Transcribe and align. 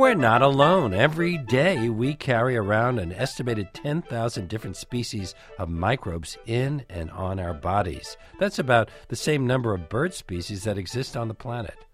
We're 0.00 0.14
not 0.14 0.40
alone. 0.40 0.94
Every 0.94 1.36
day 1.36 1.90
we 1.90 2.14
carry 2.14 2.56
around 2.56 2.98
an 2.98 3.12
estimated 3.12 3.74
10,000 3.74 4.48
different 4.48 4.78
species 4.78 5.34
of 5.58 5.68
microbes 5.68 6.38
in 6.46 6.86
and 6.88 7.10
on 7.10 7.38
our 7.38 7.52
bodies. 7.52 8.16
That's 8.38 8.58
about 8.58 8.88
the 9.08 9.14
same 9.14 9.46
number 9.46 9.74
of 9.74 9.90
bird 9.90 10.14
species 10.14 10.64
that 10.64 10.78
exist 10.78 11.18
on 11.18 11.28
the 11.28 11.34
planet. 11.34 11.84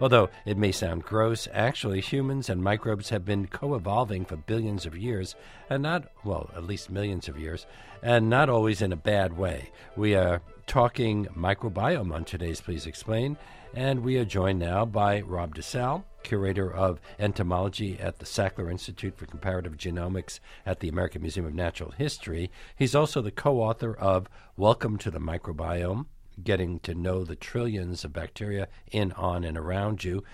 Although 0.00 0.30
it 0.44 0.56
may 0.56 0.70
sound 0.70 1.02
gross, 1.02 1.48
actually, 1.52 2.00
humans 2.00 2.48
and 2.48 2.62
microbes 2.62 3.08
have 3.08 3.24
been 3.24 3.48
co 3.48 3.74
evolving 3.74 4.24
for 4.24 4.36
billions 4.36 4.86
of 4.86 4.96
years, 4.96 5.34
and 5.68 5.82
not, 5.82 6.04
well, 6.24 6.50
at 6.54 6.64
least 6.64 6.88
millions 6.88 7.28
of 7.28 7.38
years, 7.38 7.66
and 8.00 8.30
not 8.30 8.48
always 8.48 8.80
in 8.80 8.92
a 8.92 8.96
bad 8.96 9.36
way. 9.36 9.70
We 9.96 10.14
are 10.14 10.40
talking 10.68 11.26
microbiome 11.36 12.14
on 12.14 12.24
today's 12.24 12.60
Please 12.60 12.86
Explain, 12.86 13.36
and 13.74 14.04
we 14.04 14.16
are 14.18 14.24
joined 14.24 14.60
now 14.60 14.84
by 14.84 15.20
Rob 15.22 15.56
DeSalle, 15.56 16.04
curator 16.22 16.72
of 16.72 17.00
entomology 17.18 17.98
at 17.98 18.20
the 18.20 18.24
Sackler 18.24 18.70
Institute 18.70 19.16
for 19.16 19.26
Comparative 19.26 19.76
Genomics 19.76 20.38
at 20.64 20.78
the 20.78 20.88
American 20.88 21.22
Museum 21.22 21.46
of 21.46 21.54
Natural 21.54 21.90
History. 21.90 22.52
He's 22.76 22.94
also 22.94 23.20
the 23.20 23.32
co 23.32 23.60
author 23.60 23.94
of 23.94 24.28
Welcome 24.56 24.96
to 24.98 25.10
the 25.10 25.20
Microbiome 25.20 26.06
Getting 26.42 26.78
to 26.80 26.94
Know 26.94 27.24
the 27.24 27.36
Trillions 27.36 28.04
of 28.04 28.12
Bacteria 28.12 28.68
in, 28.90 29.12
on, 29.12 29.44
and 29.44 29.56
Around 29.56 30.04
You. 30.04 30.24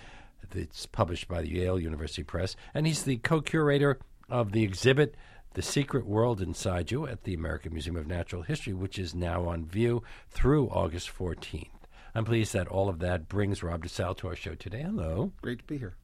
It's 0.55 0.87
published 0.87 1.29
by 1.29 1.43
the 1.43 1.51
Yale 1.51 1.81
University 1.81 2.23
Press. 2.23 2.57
And 2.75 2.87
he's 2.87 3.03
the 3.03 3.17
co 3.17 3.41
curator 3.41 3.99
of 4.29 4.53
the 4.53 4.63
exhibit 4.63 5.17
The 5.55 5.63
Secret 5.63 6.07
World 6.07 6.41
Inside 6.41 6.91
You 6.91 7.07
at 7.07 7.25
the 7.25 7.35
American 7.35 7.73
Museum 7.73 7.97
of 7.97 8.07
Natural 8.07 8.43
History, 8.43 8.73
which 8.73 8.99
is 8.99 9.15
now 9.15 9.47
on 9.47 9.65
view 9.65 10.03
through 10.29 10.69
August 10.69 11.11
14th. 11.17 11.69
I'm 12.15 12.25
pleased 12.25 12.53
that 12.53 12.69
all 12.69 12.89
of 12.89 13.01
that 13.01 13.29
brings 13.29 13.63
Rob 13.63 13.85
DeSalle 13.85 14.17
to 14.19 14.29
our 14.29 14.37
show 14.37 14.55
today. 14.55 14.83
Hello. 14.83 15.33
Great 15.43 15.59
to 15.59 15.65
be 15.65 15.79
here. 15.79 15.97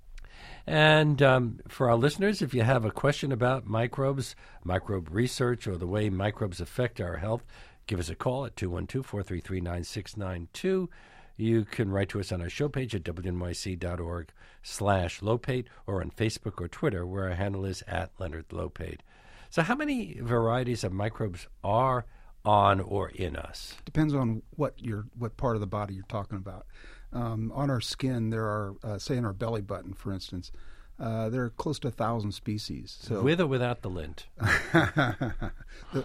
And 0.67 1.23
um, 1.23 1.61
for 1.69 1.89
our 1.89 1.97
listeners, 1.97 2.43
if 2.43 2.55
you 2.55 2.63
have 2.63 2.85
a 2.85 2.91
question 2.91 3.33
about 3.33 3.67
microbes, 3.67 4.35
microbe 4.65 5.09
research, 5.11 5.67
or 5.67 5.77
the 5.77 5.87
way 5.87 6.11
microbes 6.11 6.61
affect 6.61 7.01
our 7.01 7.17
health, 7.17 7.45
give 7.91 7.99
us 7.99 8.09
a 8.09 8.15
call 8.15 8.47
at 8.47 8.55
212 8.55 9.05
433 9.05 9.61
9692. 9.61 10.89
You 11.37 11.65
can 11.65 11.91
write 11.91 12.09
to 12.11 12.21
us 12.21 12.31
on 12.31 12.41
our 12.41 12.49
show 12.49 12.69
page 12.69 12.95
at 12.95 13.03
wnyc.org 13.03 14.29
slash 14.63 15.21
Lopate 15.21 15.65
or 15.89 16.01
on 16.01 16.13
Facebook 16.13 16.61
or 16.61 16.69
Twitter 16.69 17.05
where 17.05 17.25
our 17.25 17.35
handle 17.35 17.65
is 17.65 17.83
at 17.89 18.13
Leonard 18.21 18.49
Lopate. 18.51 19.01
So 19.49 19.63
how 19.63 19.75
many 19.75 20.21
varieties 20.21 20.85
of 20.85 20.93
microbes 20.93 21.49
are 21.65 22.07
on 22.45 22.79
or 22.79 23.09
in 23.09 23.35
us? 23.35 23.75
Depends 23.85 24.15
on 24.15 24.43
what 24.55 24.79
your 24.79 25.07
what 25.19 25.37
part 25.37 25.57
of 25.57 25.61
the 25.61 25.67
body 25.67 25.95
you're 25.95 26.05
talking 26.09 26.39
about. 26.39 26.67
Um, 27.13 27.51
on 27.57 27.71
our 27.71 27.81
skin, 27.81 28.31
there 28.31 28.45
are, 28.45 28.77
uh, 28.85 28.99
say, 28.99 29.17
in 29.17 29.25
our 29.25 29.33
belly 29.33 29.63
button, 29.63 29.95
for 29.95 30.13
instance, 30.13 30.53
uh, 31.01 31.29
there 31.29 31.43
are 31.43 31.51
close 31.51 31.81
to 31.81 31.89
a 31.89 31.91
thousand 31.91 32.33
species. 32.33 32.99
So 33.01 33.23
with 33.23 33.41
or 33.41 33.49
without 33.49 33.83
the 33.83 33.91
lint? 33.91 34.27
the, 34.39 36.05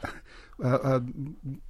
uh, 0.64 0.68
uh, 0.68 1.00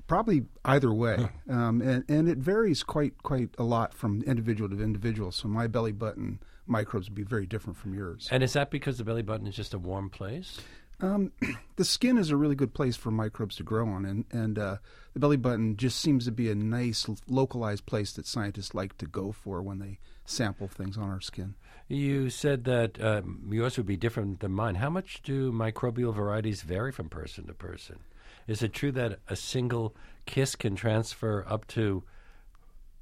probably 0.07 0.45
either 0.63 0.93
way, 0.93 1.29
um, 1.49 1.81
and 1.81 2.03
and 2.07 2.29
it 2.29 2.37
varies 2.37 2.83
quite 2.83 3.21
quite 3.23 3.49
a 3.57 3.63
lot 3.63 3.93
from 3.93 4.21
individual 4.23 4.69
to 4.69 4.81
individual. 4.81 5.31
So 5.31 5.47
my 5.47 5.67
belly 5.67 5.91
button 5.91 6.39
microbes 6.67 7.09
would 7.09 7.15
be 7.15 7.23
very 7.23 7.45
different 7.45 7.77
from 7.77 7.93
yours. 7.93 8.27
And 8.31 8.43
is 8.43 8.53
that 8.53 8.71
because 8.71 8.97
the 8.97 9.03
belly 9.03 9.21
button 9.21 9.47
is 9.47 9.55
just 9.55 9.73
a 9.73 9.79
warm 9.79 10.09
place? 10.09 10.59
Um, 11.01 11.31
the 11.75 11.85
skin 11.85 12.17
is 12.17 12.29
a 12.29 12.37
really 12.37 12.55
good 12.55 12.73
place 12.73 12.95
for 12.95 13.11
microbes 13.11 13.55
to 13.57 13.63
grow 13.63 13.87
on, 13.87 14.05
and 14.05 14.25
and 14.31 14.59
uh, 14.59 14.77
the 15.13 15.19
belly 15.19 15.37
button 15.37 15.77
just 15.77 15.99
seems 15.99 16.25
to 16.25 16.31
be 16.31 16.49
a 16.49 16.55
nice 16.55 17.07
localized 17.27 17.85
place 17.85 18.13
that 18.13 18.27
scientists 18.27 18.73
like 18.73 18.97
to 18.97 19.07
go 19.07 19.31
for 19.31 19.61
when 19.61 19.79
they 19.79 19.99
sample 20.25 20.67
things 20.67 20.97
on 20.97 21.09
our 21.09 21.21
skin. 21.21 21.55
You 21.87 22.29
said 22.29 22.63
that 22.63 23.01
um, 23.03 23.47
yours 23.51 23.77
would 23.77 23.85
be 23.85 23.97
different 23.97 24.39
than 24.39 24.51
mine. 24.51 24.75
How 24.75 24.89
much 24.89 25.21
do 25.21 25.51
microbial 25.51 26.13
varieties 26.13 26.63
vary 26.63 26.91
from 26.91 27.09
person 27.09 27.45
to 27.45 27.53
person? 27.53 27.99
Is 28.47 28.61
it 28.61 28.73
true 28.73 28.91
that 28.91 29.19
a 29.27 29.35
single 29.35 29.95
kiss 30.25 30.55
can 30.55 30.75
transfer 30.75 31.45
up 31.47 31.67
to 31.67 32.03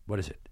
what 0.05 0.19
is 0.19 0.27
it? 0.27 0.49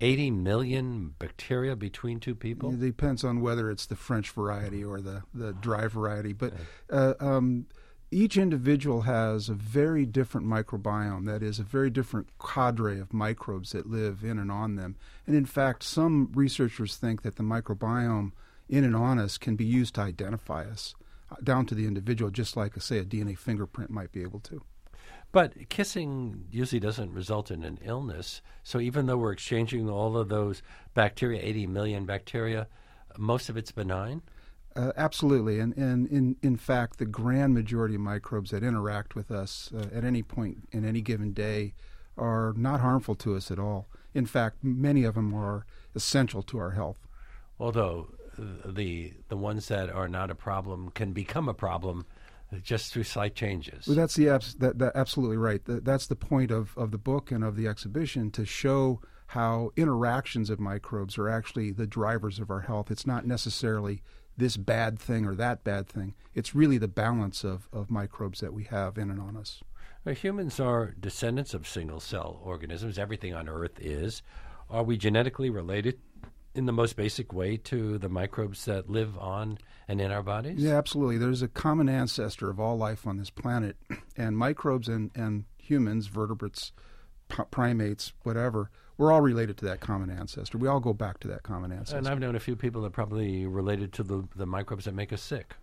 80 0.00 0.32
million 0.32 1.14
bacteria 1.18 1.76
between 1.76 2.20
two 2.20 2.34
people? 2.34 2.72
It 2.72 2.80
depends 2.80 3.24
on 3.24 3.40
whether 3.40 3.70
it's 3.70 3.86
the 3.86 3.96
French 3.96 4.30
variety 4.30 4.84
or 4.84 5.00
the, 5.00 5.22
the 5.32 5.52
dry 5.52 5.86
variety. 5.86 6.32
But 6.32 6.52
uh, 6.90 7.14
um, 7.20 7.66
each 8.10 8.36
individual 8.36 9.02
has 9.02 9.48
a 9.48 9.54
very 9.54 10.04
different 10.04 10.46
microbiome, 10.46 11.26
that 11.26 11.42
is, 11.42 11.58
a 11.58 11.64
very 11.64 11.90
different 11.90 12.28
cadre 12.38 13.00
of 13.00 13.12
microbes 13.12 13.72
that 13.72 13.88
live 13.88 14.22
in 14.22 14.38
and 14.38 14.50
on 14.50 14.76
them. 14.76 14.96
And 15.26 15.34
in 15.34 15.46
fact, 15.46 15.82
some 15.82 16.30
researchers 16.34 16.96
think 16.96 17.22
that 17.22 17.36
the 17.36 17.42
microbiome 17.42 18.32
in 18.68 18.84
and 18.84 18.96
on 18.96 19.18
us 19.18 19.38
can 19.38 19.56
be 19.56 19.64
used 19.64 19.94
to 19.94 20.00
identify 20.00 20.64
us 20.64 20.94
down 21.42 21.66
to 21.66 21.74
the 21.74 21.86
individual, 21.86 22.30
just 22.30 22.56
like, 22.56 22.80
say, 22.80 22.98
a 22.98 23.04
DNA 23.04 23.36
fingerprint 23.36 23.90
might 23.90 24.12
be 24.12 24.22
able 24.22 24.40
to. 24.40 24.62
But 25.32 25.68
kissing 25.68 26.44
usually 26.52 26.78
doesn't 26.78 27.12
result 27.12 27.50
in 27.50 27.64
an 27.64 27.80
illness. 27.84 28.40
So 28.62 28.78
even 28.78 29.06
though 29.06 29.16
we're 29.16 29.32
exchanging 29.32 29.90
all 29.90 30.16
of 30.16 30.28
those 30.28 30.62
bacteria, 30.94 31.42
80 31.42 31.66
million 31.66 32.04
bacteria, 32.04 32.68
most 33.18 33.48
of 33.48 33.56
it's 33.56 33.72
benign? 33.72 34.22
Uh, 34.76 34.92
absolutely. 34.96 35.58
And, 35.58 35.76
and 35.76 36.06
in, 36.06 36.36
in 36.42 36.56
fact, 36.56 36.98
the 36.98 37.04
grand 37.04 37.54
majority 37.54 37.96
of 37.96 38.00
microbes 38.00 38.50
that 38.50 38.62
interact 38.62 39.14
with 39.14 39.30
us 39.30 39.72
uh, 39.76 39.86
at 39.92 40.04
any 40.04 40.22
point 40.22 40.68
in 40.72 40.84
any 40.84 41.00
given 41.00 41.32
day 41.32 41.74
are 42.16 42.54
not 42.56 42.80
harmful 42.80 43.14
to 43.16 43.34
us 43.34 43.50
at 43.50 43.58
all. 43.58 43.88
In 44.14 44.26
fact, 44.26 44.58
many 44.62 45.02
of 45.02 45.14
them 45.14 45.34
are 45.34 45.66
essential 45.94 46.42
to 46.44 46.58
our 46.58 46.70
health. 46.70 47.08
Although 47.58 48.08
the 48.38 49.14
the 49.28 49.36
ones 49.36 49.68
that 49.68 49.90
are 49.90 50.08
not 50.08 50.30
a 50.30 50.34
problem 50.34 50.90
can 50.90 51.12
become 51.12 51.48
a 51.48 51.54
problem 51.54 52.06
just 52.62 52.92
through 52.92 53.04
slight 53.04 53.34
changes. 53.34 53.86
Well, 53.86 53.96
that's 53.96 54.14
the 54.14 54.28
abs- 54.28 54.54
that, 54.56 54.78
that 54.78 54.92
absolutely 54.94 55.36
right. 55.36 55.64
That, 55.64 55.84
that's 55.84 56.06
the 56.06 56.16
point 56.16 56.50
of, 56.50 56.76
of 56.76 56.90
the 56.90 56.98
book 56.98 57.30
and 57.30 57.42
of 57.42 57.56
the 57.56 57.66
exhibition 57.66 58.30
to 58.32 58.44
show 58.44 59.00
how 59.28 59.70
interactions 59.76 60.50
of 60.50 60.60
microbes 60.60 61.18
are 61.18 61.28
actually 61.28 61.72
the 61.72 61.86
drivers 61.86 62.38
of 62.38 62.50
our 62.50 62.60
health. 62.60 62.90
It's 62.90 63.06
not 63.06 63.26
necessarily 63.26 64.02
this 64.36 64.56
bad 64.56 64.98
thing 64.98 65.24
or 65.24 65.34
that 65.36 65.64
bad 65.64 65.88
thing. 65.88 66.14
It's 66.34 66.54
really 66.54 66.78
the 66.78 66.88
balance 66.88 67.44
of, 67.44 67.68
of 67.72 67.90
microbes 67.90 68.40
that 68.40 68.52
we 68.52 68.64
have 68.64 68.98
in 68.98 69.10
and 69.10 69.20
on 69.20 69.36
us. 69.36 69.62
Now, 70.04 70.12
humans 70.12 70.60
are 70.60 70.94
descendants 71.00 71.54
of 71.54 71.66
single 71.66 72.00
cell 72.00 72.40
organisms. 72.42 72.98
Everything 72.98 73.32
on 73.34 73.48
Earth 73.48 73.80
is. 73.80 74.22
Are 74.68 74.82
we 74.82 74.96
genetically 74.96 75.50
related 75.50 75.98
in 76.54 76.66
the 76.66 76.72
most 76.72 76.96
basic 76.96 77.32
way 77.32 77.56
to 77.56 77.98
the 77.98 78.08
microbes 78.08 78.64
that 78.64 78.88
live 78.88 79.18
on 79.18 79.58
and 79.88 80.00
in 80.00 80.10
our 80.10 80.22
bodies? 80.22 80.62
Yeah, 80.62 80.76
absolutely. 80.76 81.18
There's 81.18 81.42
a 81.42 81.48
common 81.48 81.88
ancestor 81.88 82.50
of 82.50 82.60
all 82.60 82.76
life 82.76 83.06
on 83.06 83.16
this 83.16 83.30
planet, 83.30 83.76
and 84.16 84.36
microbes 84.36 84.88
and, 84.88 85.10
and 85.14 85.44
humans, 85.58 86.06
vertebrates, 86.06 86.72
p- 87.28 87.42
primates, 87.50 88.12
whatever, 88.22 88.70
we're 88.96 89.12
all 89.12 89.20
related 89.20 89.56
to 89.58 89.64
that 89.66 89.80
common 89.80 90.10
ancestor. 90.10 90.58
We 90.58 90.68
all 90.68 90.80
go 90.80 90.92
back 90.92 91.18
to 91.20 91.28
that 91.28 91.42
common 91.42 91.72
ancestor. 91.72 91.98
And 91.98 92.08
I've 92.08 92.20
known 92.20 92.36
a 92.36 92.40
few 92.40 92.56
people 92.56 92.82
that 92.82 92.88
are 92.88 92.90
probably 92.90 93.46
related 93.46 93.92
to 93.94 94.02
the, 94.02 94.28
the 94.36 94.46
microbes 94.46 94.84
that 94.84 94.94
make 94.94 95.12
us 95.12 95.22
sick. 95.22 95.54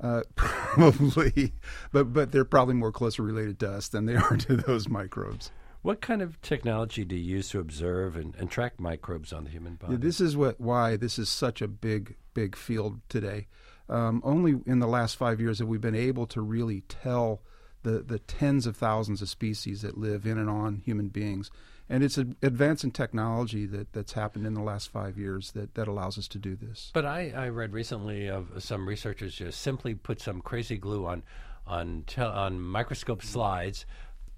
Uh, 0.00 0.22
probably, 0.36 1.52
but 1.92 2.12
but 2.12 2.30
they're 2.30 2.44
probably 2.44 2.74
more 2.74 2.92
closely 2.92 3.24
related 3.24 3.58
to 3.58 3.70
us 3.70 3.88
than 3.88 4.06
they 4.06 4.14
are 4.14 4.36
to 4.36 4.56
those 4.56 4.88
microbes. 4.88 5.50
What 5.82 6.00
kind 6.00 6.22
of 6.22 6.40
technology 6.42 7.04
do 7.04 7.16
you 7.16 7.36
use 7.36 7.50
to 7.50 7.60
observe 7.60 8.16
and, 8.16 8.34
and 8.36 8.50
track 8.50 8.80
microbes 8.80 9.32
on 9.32 9.44
the 9.44 9.50
human 9.50 9.74
body? 9.76 9.94
Yeah, 9.94 9.98
this 10.00 10.20
is 10.20 10.36
what 10.36 10.60
why 10.60 10.96
this 10.96 11.18
is 11.18 11.28
such 11.28 11.62
a 11.62 11.68
big 11.68 12.16
big 12.34 12.56
field 12.56 13.00
today. 13.08 13.46
Um, 13.88 14.20
only 14.24 14.56
in 14.66 14.80
the 14.80 14.86
last 14.86 15.16
five 15.16 15.40
years 15.40 15.60
have 15.60 15.68
we 15.68 15.78
been 15.78 15.94
able 15.94 16.26
to 16.28 16.40
really 16.40 16.82
tell 16.82 17.42
the 17.82 18.00
the 18.00 18.18
tens 18.18 18.66
of 18.66 18.76
thousands 18.76 19.22
of 19.22 19.28
species 19.28 19.82
that 19.82 19.96
live 19.96 20.26
in 20.26 20.36
and 20.36 20.50
on 20.50 20.82
human 20.84 21.08
beings. 21.08 21.50
And 21.90 22.04
it's 22.04 22.18
an 22.18 22.36
advance 22.42 22.84
in 22.84 22.90
technology 22.90 23.64
that, 23.64 23.94
that's 23.94 24.12
happened 24.12 24.46
in 24.46 24.52
the 24.52 24.62
last 24.62 24.90
five 24.90 25.16
years 25.16 25.52
that, 25.52 25.74
that 25.74 25.88
allows 25.88 26.18
us 26.18 26.28
to 26.28 26.38
do 26.38 26.54
this. 26.54 26.90
But 26.92 27.06
I, 27.06 27.32
I 27.34 27.48
read 27.48 27.72
recently 27.72 28.28
of 28.28 28.62
some 28.62 28.86
researchers 28.86 29.36
just 29.36 29.62
simply 29.62 29.94
put 29.94 30.20
some 30.20 30.42
crazy 30.42 30.76
glue 30.76 31.06
on 31.06 31.22
on 31.66 32.04
on 32.18 32.60
microscope 32.60 33.22
slides 33.22 33.86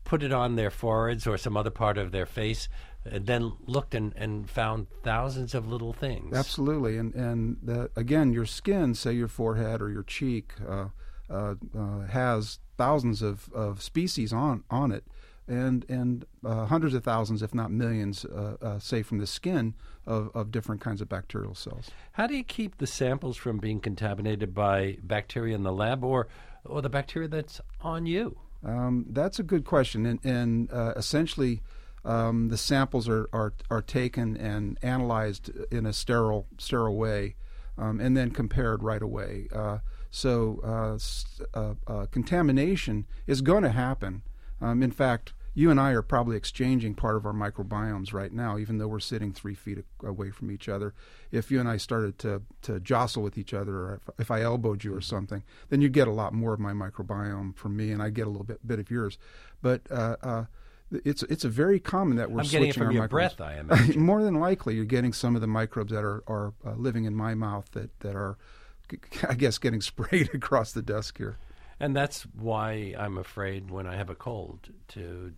put 0.05 0.23
it 0.23 0.33
on 0.33 0.57
their 0.57 0.71
foreheads 0.71 1.27
or 1.27 1.39
some 1.39 1.57
other 1.57 1.71
part 1.71 1.99
of 1.99 2.13
their 2.13 2.27
face, 2.27 2.69
and 3.05 3.27
then 3.27 3.53
looked 3.67 3.95
and, 3.95 4.13
and 4.17 4.51
found 4.51 4.87
thousands 5.03 5.55
of 5.55 5.67
little 5.67 5.93
things. 5.93 6.37
Absolutely, 6.37 6.97
and 6.97 7.15
and 7.15 7.57
the, 7.63 7.91
again, 7.97 8.33
your 8.33 8.47
skin, 8.47 8.95
say 8.95 9.13
your 9.13 9.29
forehead 9.29 9.81
or 9.81 9.91
your 9.91 10.03
cheek, 10.03 10.53
uh, 10.69 10.87
uh, 11.31 11.55
uh, 11.79 12.07
has 12.09 12.59
thousands 12.77 13.23
of, 13.23 13.49
of 13.53 13.83
species 13.83 14.33
on 14.33 14.65
on 14.71 14.93
it, 14.93 15.05
and 15.47 15.87
and 15.89 16.25
uh, 16.45 16.67
hundreds 16.67 16.95
of 16.95 17.05
thousands, 17.05 17.43
if 17.43 17.55
not 17.55 17.71
millions, 17.71 18.25
uh, 18.25 18.57
uh, 18.61 18.79
say 18.79 19.03
from 19.03 19.19
the 19.19 19.27
skin 19.27 19.75
of, 20.07 20.31
of 20.35 20.51
different 20.51 20.81
kinds 20.81 21.01
of 21.01 21.09
bacterial 21.09 21.55
cells. 21.55 21.91
How 22.13 22.27
do 22.27 22.37
you 22.37 22.45
keep 22.45 22.79
the 22.79 22.87
samples 22.87 23.37
from 23.37 23.59
being 23.59 23.81
contaminated 23.81 24.55
by 24.55 24.99
bacteria 25.03 25.55
in 25.55 25.63
the 25.63 25.73
lab, 25.73 26.05
or 26.05 26.29
or 26.65 26.83
the 26.83 26.91
bacteria 26.91 27.29
that's 27.29 27.61
on 27.81 28.07
you? 28.07 28.39
Um, 28.65 29.07
that's 29.09 29.39
a 29.39 29.43
good 29.43 29.65
question, 29.65 30.07
and, 30.07 30.21
and 30.25 30.73
uh, 30.73 30.93
essentially, 30.97 31.63
um, 32.05 32.49
the 32.49 32.57
samples 32.57 33.09
are, 33.09 33.29
are 33.33 33.53
are 33.71 33.83
taken 33.83 34.37
and 34.37 34.79
analyzed 34.83 35.51
in 35.71 35.87
a 35.87 35.93
sterile 35.93 36.47
sterile 36.59 36.97
way. 36.97 37.37
um, 37.81 37.99
and 37.99 38.17
then 38.17 38.31
compared 38.31 38.83
right 38.83 39.03
away. 39.03 39.49
Uh, 39.53 39.79
so 40.11 40.61
uh, 40.63 41.59
uh, 41.59 41.75
uh, 41.87 42.07
contamination 42.11 43.07
is 43.27 43.41
going 43.41 43.63
to 43.63 43.71
happen. 43.71 44.23
Um, 44.61 44.83
in 44.83 44.91
fact, 44.91 45.33
you 45.55 45.71
and 45.71 45.81
I 45.81 45.91
are 45.91 46.03
probably 46.03 46.37
exchanging 46.37 46.95
part 46.95 47.17
of 47.17 47.27
our 47.27 47.33
microbiomes 47.33 48.13
right 48.13 48.33
now, 48.33 48.57
even 48.57 48.79
though 48.79 48.89
we're 48.89 49.01
sitting 49.01 49.33
three 49.33 49.55
feet 49.55 49.85
away 50.05 50.31
from 50.31 50.51
each 50.51 50.69
other. 50.69 50.95
If 51.33 51.51
you 51.51 51.59
and 51.59 51.69
I 51.69 51.77
started 51.77 52.19
to, 52.21 52.43
to 52.63 52.79
jostle 52.81 53.23
with 53.23 53.37
each 53.37 53.53
other, 53.53 53.75
or 53.75 53.95
if, 53.95 54.21
if 54.21 54.31
I 54.31 54.43
elbowed 54.43 54.85
you 54.85 54.95
or 54.95 55.01
something, 55.01 55.43
then 55.69 55.81
you'd 55.81 55.93
get 55.93 56.09
a 56.09 56.13
lot 56.13 56.33
more 56.33 56.53
of 56.55 56.61
my 56.61 56.73
microbiome 56.73 57.57
from 57.57 57.77
me, 57.77 57.91
and 57.91 58.03
I 58.03 58.11
get 58.11 58.27
a 58.27 58.31
little 58.31 58.45
bit, 58.45 58.67
bit 58.67 58.79
of 58.79 58.91
yours. 58.91 59.19
But 59.61 59.83
uh, 59.91 60.17
uh, 60.23 60.45
it's 60.93 61.23
it's 61.25 61.45
a 61.45 61.49
very 61.49 61.79
common 61.79 62.17
that 62.17 62.31
we're 62.31 62.41
I'm 62.41 62.47
switching 62.47 62.69
it 62.69 62.75
from 62.75 62.87
our 62.89 62.93
your 62.93 63.03
microbes. 63.03 63.35
breath, 63.37 63.41
I 63.41 63.59
imagine. 63.61 64.01
More 64.01 64.23
than 64.23 64.35
likely, 64.35 64.75
you're 64.75 64.85
getting 64.85 65.13
some 65.13 65.35
of 65.35 65.41
the 65.41 65.47
microbes 65.47 65.93
that 65.93 66.05
are 66.05 66.23
are 66.27 66.53
uh, 66.65 66.75
living 66.75 67.05
in 67.05 67.15
my 67.15 67.35
mouth 67.35 67.71
that 67.73 67.99
that 68.01 68.17
are, 68.17 68.39
I 69.29 69.35
guess, 69.35 69.59
getting 69.59 69.81
sprayed 69.83 70.31
across 70.35 70.73
the 70.73 70.83
desk 70.83 71.19
here. 71.19 71.39
And 71.81 71.97
that's 71.97 72.23
why 72.39 72.95
I'm 72.99 73.17
afraid 73.17 73.71
when 73.71 73.87
I 73.87 73.97
have 73.97 74.11
a 74.11 74.15
cold 74.15 74.69
to 74.89 75.33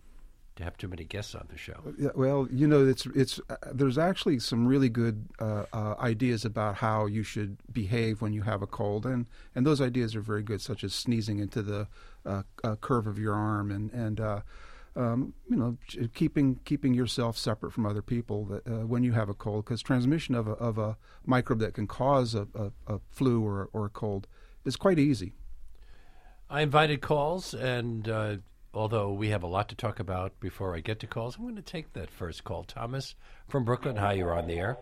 to 0.55 0.63
have 0.63 0.77
too 0.77 0.87
many 0.87 1.03
guests 1.03 1.33
on 1.33 1.47
the 1.49 1.57
show. 1.57 1.79
Yeah, 1.97 2.09
well, 2.15 2.47
you 2.51 2.67
know, 2.67 2.85
it's 2.85 3.05
it's 3.07 3.39
uh, 3.49 3.55
there's 3.71 3.97
actually 3.97 4.39
some 4.39 4.67
really 4.67 4.89
good 4.89 5.27
uh, 5.39 5.65
uh, 5.73 5.95
ideas 5.99 6.45
about 6.45 6.75
how 6.75 7.05
you 7.07 7.23
should 7.23 7.57
behave 7.71 8.21
when 8.21 8.33
you 8.33 8.43
have 8.43 8.61
a 8.61 8.67
cold, 8.67 9.05
and 9.05 9.25
and 9.55 9.65
those 9.65 9.81
ideas 9.81 10.15
are 10.15 10.21
very 10.21 10.43
good, 10.43 10.61
such 10.61 10.83
as 10.83 10.93
sneezing 10.93 11.39
into 11.39 11.61
the 11.61 11.87
uh, 12.25 12.43
uh, 12.63 12.75
curve 12.75 13.07
of 13.07 13.17
your 13.17 13.33
arm, 13.33 13.71
and 13.71 13.91
and 13.91 14.19
uh, 14.19 14.41
um, 14.95 15.33
you 15.49 15.55
know, 15.55 15.77
keeping 16.13 16.59
keeping 16.65 16.93
yourself 16.93 17.35
separate 17.37 17.71
from 17.71 17.85
other 17.85 18.03
people 18.03 18.45
that, 18.45 18.87
when 18.87 19.03
you 19.03 19.13
have 19.13 19.29
a 19.29 19.33
cold, 19.33 19.65
because 19.65 19.81
transmission 19.81 20.35
of 20.35 20.47
a 20.47 20.51
of 20.51 20.77
a 20.77 20.97
microbe 21.25 21.59
that 21.59 21.73
can 21.73 21.87
cause 21.87 22.35
a, 22.35 22.47
a, 22.53 22.71
a 22.85 22.99
flu 23.09 23.43
or 23.43 23.69
or 23.73 23.85
a 23.85 23.89
cold 23.89 24.27
is 24.65 24.75
quite 24.75 24.99
easy. 24.99 25.33
I 26.53 26.61
invited 26.61 27.01
calls, 27.01 27.55
and 27.55 28.07
uh, 28.07 28.35
although 28.75 29.11
we 29.11 29.29
have 29.29 29.41
a 29.41 29.47
lot 29.47 29.69
to 29.69 29.75
talk 29.75 29.99
about 29.99 30.39
before 30.39 30.75
I 30.75 30.81
get 30.81 30.99
to 30.99 31.07
calls, 31.07 31.35
I'm 31.35 31.41
going 31.41 31.55
to 31.55 31.63
take 31.63 31.93
that 31.93 32.11
first 32.11 32.43
call. 32.43 32.63
Thomas 32.63 33.15
from 33.47 33.65
Brooklyn, 33.65 33.95
hi, 33.95 34.13
you're 34.13 34.37
on 34.37 34.45
the 34.45 34.53
air. 34.53 34.77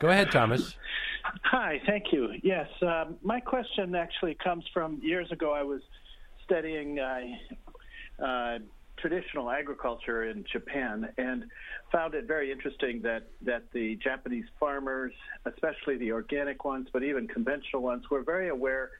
Go 0.00 0.08
ahead, 0.08 0.32
Thomas. 0.32 0.74
Hi, 1.44 1.80
thank 1.86 2.06
you. 2.10 2.32
Yes, 2.42 2.66
um, 2.82 3.18
my 3.22 3.38
question 3.38 3.94
actually 3.94 4.34
comes 4.34 4.64
from 4.74 4.98
years 5.00 5.30
ago. 5.30 5.52
I 5.52 5.62
was 5.62 5.80
studying 6.44 6.98
uh, 6.98 8.24
uh, 8.24 8.58
traditional 8.96 9.48
agriculture 9.48 10.28
in 10.28 10.44
Japan 10.50 11.08
and 11.18 11.44
found 11.92 12.14
it 12.14 12.26
very 12.26 12.50
interesting 12.50 13.00
that, 13.02 13.28
that 13.42 13.70
the 13.72 13.94
Japanese 14.02 14.46
farmers, 14.58 15.12
especially 15.44 15.98
the 15.98 16.10
organic 16.10 16.64
ones, 16.64 16.88
but 16.92 17.04
even 17.04 17.28
conventional 17.28 17.80
ones, 17.80 18.10
were 18.10 18.24
very 18.24 18.48
aware 18.48 18.90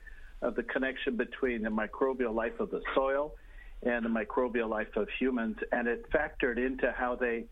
of 0.46 0.54
the 0.54 0.62
connection 0.62 1.16
between 1.16 1.62
the 1.62 1.70
microbial 1.70 2.32
life 2.32 2.60
of 2.60 2.70
the 2.70 2.80
soil 2.94 3.34
and 3.82 4.04
the 4.04 4.08
microbial 4.08 4.68
life 4.68 4.96
of 4.96 5.08
humans, 5.18 5.56
and 5.72 5.88
it 5.88 6.10
factored 6.10 6.56
into 6.56 6.92
how 6.96 7.16
they 7.16 7.44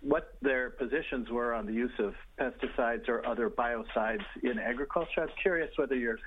what 0.00 0.34
their 0.42 0.68
positions 0.70 1.30
were 1.30 1.54
on 1.54 1.64
the 1.64 1.72
use 1.72 1.92
of 1.98 2.14
pesticides 2.38 3.08
or 3.08 3.24
other 3.26 3.48
biocides 3.48 4.24
in 4.42 4.58
agriculture. 4.58 5.22
I'm 5.22 5.28
curious 5.40 5.70
whether 5.76 5.94
your 5.94 6.18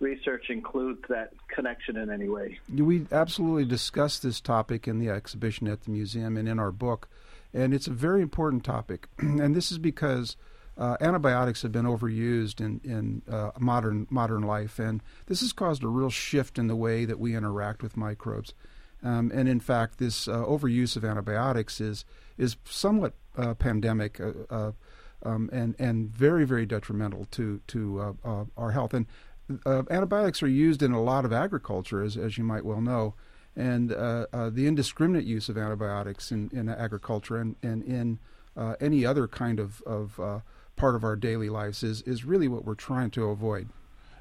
research 0.00 0.46
includes 0.50 1.00
that 1.08 1.32
connection 1.48 1.96
in 1.96 2.10
any 2.10 2.28
way. 2.28 2.58
We 2.70 3.06
absolutely 3.10 3.64
discussed 3.64 4.22
this 4.22 4.40
topic 4.40 4.86
in 4.86 4.98
the 4.98 5.08
exhibition 5.08 5.66
at 5.68 5.82
the 5.82 5.90
museum 5.90 6.36
and 6.36 6.46
in 6.46 6.58
our 6.58 6.72
book, 6.72 7.08
and 7.54 7.72
it's 7.72 7.86
a 7.86 7.92
very 7.92 8.20
important 8.20 8.64
topic. 8.64 9.08
and 9.18 9.54
this 9.54 9.72
is 9.72 9.78
because 9.78 10.36
uh, 10.78 10.96
antibiotics 11.00 11.62
have 11.62 11.72
been 11.72 11.84
overused 11.84 12.60
in, 12.60 12.80
in 12.82 13.22
uh, 13.32 13.50
modern 13.58 14.06
modern 14.10 14.42
life, 14.42 14.78
and 14.78 15.02
this 15.26 15.40
has 15.40 15.52
caused 15.52 15.84
a 15.84 15.88
real 15.88 16.10
shift 16.10 16.58
in 16.58 16.66
the 16.66 16.76
way 16.76 17.04
that 17.04 17.18
we 17.18 17.36
interact 17.36 17.82
with 17.82 17.96
microbes. 17.96 18.54
Um, 19.02 19.30
and 19.34 19.48
in 19.48 19.60
fact, 19.60 19.98
this 19.98 20.28
uh, 20.28 20.44
overuse 20.44 20.96
of 20.96 21.04
antibiotics 21.04 21.80
is 21.80 22.04
is 22.38 22.56
somewhat 22.64 23.14
uh, 23.36 23.54
pandemic 23.54 24.20
uh, 24.20 24.32
uh, 24.48 24.72
um, 25.24 25.50
and 25.52 25.74
and 25.78 26.08
very 26.08 26.44
very 26.46 26.64
detrimental 26.64 27.26
to 27.32 27.60
to 27.68 28.16
our 28.56 28.70
health. 28.70 28.94
And 28.94 29.06
antibiotics 29.66 30.42
are 30.42 30.48
used 30.48 30.82
in 30.82 30.92
a 30.92 31.02
lot 31.02 31.24
of 31.24 31.32
agriculture, 31.32 32.02
as 32.02 32.16
as 32.16 32.38
you 32.38 32.44
might 32.44 32.64
well 32.64 32.80
know. 32.80 33.14
And 33.54 33.90
the 33.90 34.64
indiscriminate 34.66 35.26
use 35.26 35.50
of 35.50 35.58
antibiotics 35.58 36.32
in, 36.32 36.48
in 36.54 36.70
agriculture 36.70 37.36
and, 37.36 37.56
and 37.62 37.82
in 37.82 38.18
any 38.80 39.04
other 39.04 39.28
kind 39.28 39.60
of, 39.60 39.82
of 39.82 40.42
part 40.76 40.94
of 40.94 41.04
our 41.04 41.16
daily 41.16 41.48
lives 41.48 41.82
is, 41.82 42.02
is 42.02 42.24
really 42.24 42.48
what 42.48 42.64
we're 42.64 42.74
trying 42.74 43.10
to 43.10 43.24
avoid. 43.24 43.68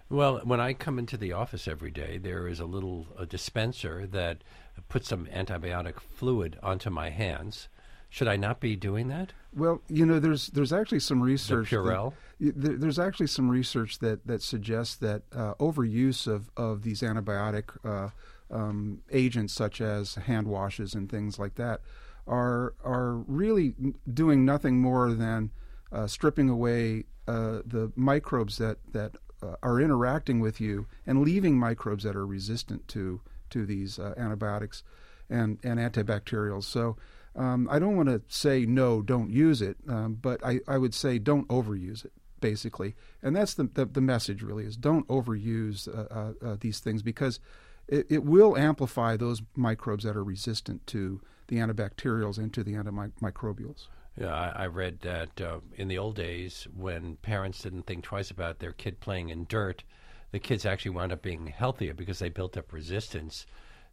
Well, 0.09 0.41
when 0.43 0.59
I 0.59 0.73
come 0.73 0.99
into 0.99 1.15
the 1.15 1.31
office 1.31 1.67
every 1.69 1.91
day, 1.91 2.17
there 2.17 2.45
is 2.45 2.59
a 2.59 2.65
little 2.65 3.07
a 3.17 3.25
dispenser 3.25 4.05
that 4.07 4.43
puts 4.89 5.07
some 5.07 5.25
antibiotic 5.27 6.01
fluid 6.01 6.59
onto 6.61 6.89
my 6.89 7.09
hands. 7.09 7.69
Should 8.09 8.27
I 8.27 8.35
not 8.35 8.59
be 8.59 8.75
doing 8.75 9.07
that? 9.07 9.31
Well, 9.55 9.81
you 9.87 10.05
know, 10.05 10.19
there's 10.19 10.47
there's 10.47 10.73
actually 10.73 10.99
some 10.99 11.21
research. 11.21 11.69
The 11.69 11.77
Purell. 11.77 12.13
That, 12.41 12.81
there's 12.81 12.99
actually 12.99 13.27
some 13.27 13.49
research 13.49 13.99
that 13.99 14.27
that 14.27 14.41
suggests 14.41 14.95
that 14.97 15.23
uh, 15.33 15.53
overuse 15.55 16.27
of 16.27 16.51
of 16.57 16.83
these 16.83 17.01
antibiotic 17.01 17.69
uh, 17.85 18.09
um, 18.53 19.03
agents, 19.11 19.53
such 19.53 19.79
as 19.79 20.15
hand 20.15 20.47
washes 20.47 20.93
and 20.93 21.09
things 21.09 21.39
like 21.39 21.55
that, 21.55 21.79
are 22.27 22.73
are 22.83 23.13
really 23.27 23.75
doing 24.13 24.43
nothing 24.43 24.81
more 24.81 25.13
than 25.13 25.51
uh, 25.91 26.07
stripping 26.07 26.49
away 26.49 27.05
uh, 27.27 27.61
the 27.65 27.91
microbes 27.95 28.57
that 28.57 28.77
that 28.91 29.15
uh, 29.43 29.55
are 29.63 29.79
interacting 29.79 30.39
with 30.39 30.61
you 30.61 30.87
and 31.05 31.21
leaving 31.21 31.57
microbes 31.57 32.03
that 32.03 32.15
are 32.15 32.25
resistant 32.25 32.87
to 32.87 33.21
to 33.49 33.65
these 33.65 33.99
uh, 33.99 34.13
antibiotics 34.17 34.83
and 35.29 35.57
and 35.63 35.79
antibacterials. 35.79 36.63
So. 36.63 36.97
Um, 37.33 37.69
I 37.71 37.79
don't 37.79 37.95
want 37.95 38.09
to 38.09 38.21
say 38.27 38.65
no, 38.65 39.01
don't 39.01 39.29
use 39.29 39.61
it, 39.61 39.77
um, 39.87 40.17
but 40.21 40.45
I, 40.45 40.59
I 40.67 40.77
would 40.77 40.93
say 40.93 41.17
don't 41.17 41.47
overuse 41.47 42.03
it 42.03 42.11
basically. 42.41 42.95
And 43.23 43.33
that's 43.33 43.53
the, 43.53 43.69
the, 43.73 43.85
the, 43.85 44.01
message 44.01 44.41
really 44.41 44.65
is 44.65 44.75
don't 44.75 45.07
overuse 45.07 45.87
uh, 45.87 46.33
uh, 46.45 46.57
these 46.59 46.79
things 46.79 47.01
because 47.01 47.39
it, 47.87 48.07
it, 48.09 48.23
will 48.25 48.57
amplify 48.57 49.15
those 49.15 49.41
microbes 49.55 50.03
that 50.03 50.17
are 50.17 50.23
resistant 50.23 50.85
to 50.87 51.21
the 51.47 51.57
antibacterials 51.57 52.37
and 52.37 52.53
to 52.53 52.63
the 52.63 52.73
antimicrobials. 52.73 53.87
Yeah, 54.17 54.33
I, 54.33 54.65
read 54.65 54.99
that 55.01 55.39
uh, 55.39 55.59
in 55.75 55.87
the 55.87 55.97
old 55.97 56.15
days 56.15 56.67
when 56.75 57.15
parents 57.17 57.61
didn't 57.61 57.83
think 57.83 58.03
twice 58.03 58.29
about 58.29 58.59
their 58.59 58.73
kid 58.73 58.99
playing 58.99 59.29
in 59.29 59.45
dirt, 59.45 59.83
the 60.31 60.39
kids 60.39 60.65
actually 60.65 60.91
wound 60.91 61.13
up 61.13 61.21
being 61.21 61.47
healthier 61.47 61.93
because 61.93 62.19
they 62.19 62.29
built 62.29 62.57
up 62.57 62.73
resistance 62.73 63.45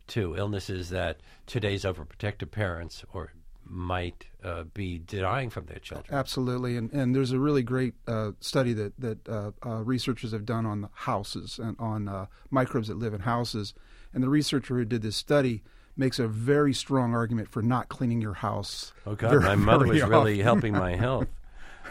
to 0.08 0.36
illnesses 0.36 0.88
that 0.90 1.20
today's 1.46 1.84
overprotective 1.84 2.50
parents 2.50 3.04
or 3.12 3.32
might 3.64 4.24
uh, 4.42 4.64
be 4.74 4.98
denying 4.98 5.50
from 5.50 5.66
their 5.66 5.78
children. 5.78 6.16
Absolutely, 6.16 6.76
and 6.76 6.92
and 6.92 7.14
there's 7.14 7.32
a 7.32 7.38
really 7.38 7.62
great 7.62 7.94
uh, 8.06 8.32
study 8.40 8.72
that 8.72 8.98
that 8.98 9.28
uh, 9.28 9.50
uh 9.64 9.82
researchers 9.84 10.32
have 10.32 10.46
done 10.46 10.64
on 10.64 10.80
the 10.80 10.88
houses 10.92 11.58
and 11.58 11.76
on 11.78 12.08
uh, 12.08 12.26
microbes 12.50 12.88
that 12.88 12.98
live 12.98 13.14
in 13.14 13.20
houses, 13.20 13.74
and 14.12 14.22
the 14.22 14.28
researcher 14.28 14.74
who 14.74 14.84
did 14.84 15.02
this 15.02 15.16
study 15.16 15.62
makes 15.98 16.18
a 16.18 16.28
very 16.28 16.72
strong 16.72 17.14
argument 17.14 17.48
for 17.48 17.60
not 17.60 17.88
cleaning 17.88 18.20
your 18.20 18.34
house. 18.34 18.92
Oh 19.06 19.14
God, 19.14 19.30
very, 19.30 19.42
my 19.42 19.56
mother 19.56 19.86
was 19.86 20.00
often. 20.00 20.10
really 20.10 20.40
helping 20.40 20.72
my 20.72 20.94
health. 20.96 21.26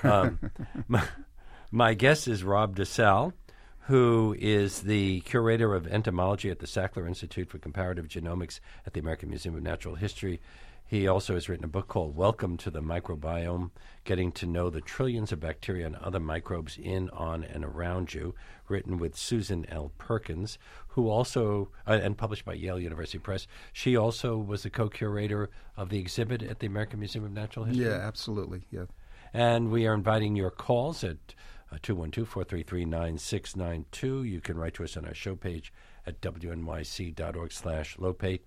Um, 0.04 0.40
my, 0.88 1.04
my 1.72 1.94
guest 1.94 2.28
is 2.28 2.44
Rob 2.44 2.76
DeSalle, 2.76 3.34
who 3.82 4.36
is 4.40 4.82
the 4.82 5.22
curator 5.22 5.76
of 5.76 5.88
entomology 5.88 6.50
at 6.50 6.60
the 6.60 6.68
Sackler 6.68 7.08
Institute 7.08 7.50
for 7.50 7.58
Comparative 7.58 8.08
Genomics 8.08 8.60
at 8.86 8.94
the 8.94 9.00
American 9.00 9.30
Museum 9.30 9.56
of 9.56 9.64
Natural 9.64 9.96
History. 9.96 10.40
He 10.90 11.06
also 11.06 11.34
has 11.34 11.50
written 11.50 11.66
a 11.66 11.68
book 11.68 11.90
called 11.90 12.16
Welcome 12.16 12.56
to 12.58 12.72
the 12.72 12.82
Microbiome 12.82 13.72
Getting 14.06 14.32
to 14.32 14.46
Know 14.46 14.70
the 14.70 14.80
Trillions 14.80 15.34
of 15.34 15.42
Bacteria 15.42 15.86
and 15.86 15.98
Other 15.98 16.22
Microbes 16.22 16.78
in, 16.82 17.10
on, 17.10 17.44
and 17.44 17.66
Around 17.66 18.14
You, 18.14 18.34
written 18.70 18.98
with 18.98 19.18
Susan 19.18 19.66
L. 19.68 19.92
Perkins, 19.98 20.58
who 20.88 21.10
also, 21.10 21.68
uh, 21.86 22.00
and 22.02 22.18
published 22.18 22.46
by 22.46 22.54
Yale 22.54 22.80
University 22.80 23.18
Press. 23.18 23.48
She 23.74 23.98
also 23.98 24.38
was 24.38 24.64
the 24.64 24.70
co 24.70 24.88
curator 24.88 25.50
of 25.76 25.90
the 25.90 26.00
exhibit 26.00 26.42
at 26.42 26.60
the 26.60 26.68
American 26.68 27.00
Museum 27.00 27.26
of 27.26 27.34
Natural 27.34 27.66
History. 27.66 27.84
Yeah, 27.84 27.92
absolutely. 27.92 28.62
Yeah. 28.72 28.86
And 29.34 29.70
we 29.72 29.86
are 29.88 29.94
inviting 29.94 30.38
your 30.38 30.52
calls 30.52 31.04
at 31.04 31.18
uh, 31.70 31.80
212 31.84 32.30
433 32.30 32.86
9692. 32.86 34.24
You 34.24 34.40
can 34.40 34.58
write 34.58 34.76
to 34.76 34.86
us 34.86 34.96
on 34.96 35.04
our 35.04 35.14
show 35.14 35.36
page 35.36 35.74
at 36.06 36.22
wnyc.org 36.22 37.52
slash 37.52 37.98
lopate 37.98 38.40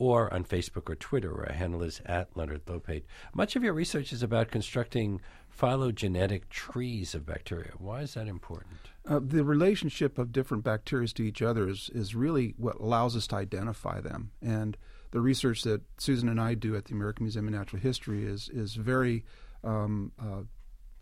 or 0.00 0.32
on 0.32 0.42
Facebook 0.42 0.88
or 0.88 0.94
Twitter, 0.94 1.34
where 1.34 1.50
our 1.50 1.54
handle 1.54 1.82
is 1.82 2.00
at 2.06 2.34
Leonard 2.34 2.64
Lopate. 2.64 3.04
Much 3.34 3.54
of 3.54 3.62
your 3.62 3.74
research 3.74 4.14
is 4.14 4.22
about 4.22 4.50
constructing 4.50 5.20
phylogenetic 5.50 6.48
trees 6.48 7.14
of 7.14 7.26
bacteria. 7.26 7.72
Why 7.76 8.00
is 8.00 8.14
that 8.14 8.26
important? 8.26 8.78
Uh, 9.06 9.20
the 9.22 9.44
relationship 9.44 10.16
of 10.16 10.32
different 10.32 10.64
bacteria 10.64 11.06
to 11.06 11.22
each 11.22 11.42
other 11.42 11.68
is, 11.68 11.90
is 11.94 12.14
really 12.14 12.54
what 12.56 12.80
allows 12.80 13.14
us 13.14 13.26
to 13.26 13.36
identify 13.36 14.00
them. 14.00 14.30
And 14.40 14.78
the 15.10 15.20
research 15.20 15.64
that 15.64 15.82
Susan 15.98 16.30
and 16.30 16.40
I 16.40 16.54
do 16.54 16.74
at 16.74 16.86
the 16.86 16.94
American 16.94 17.24
Museum 17.24 17.48
of 17.48 17.52
Natural 17.52 17.82
History 17.82 18.24
is, 18.24 18.48
is 18.48 18.76
very 18.76 19.22
um, 19.62 20.12
uh, 20.18 20.44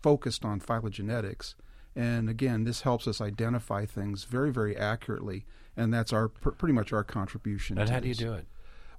focused 0.01 0.43
on 0.43 0.59
phylogenetics. 0.59 1.55
And 1.95 2.29
again, 2.29 2.65
this 2.65 2.81
helps 2.81 3.07
us 3.07 3.21
identify 3.21 3.85
things 3.85 4.25
very, 4.25 4.51
very 4.51 4.75
accurately, 4.75 5.45
and 5.77 5.93
that's 5.93 6.11
our 6.11 6.27
pr- 6.27 6.49
pretty 6.49 6.73
much 6.73 6.91
our 6.91 7.05
contribution. 7.05 7.77
And 7.77 7.87
to 7.87 7.93
how 7.93 8.01
do 8.01 8.09
you 8.09 8.15
do 8.15 8.33
it? 8.33 8.45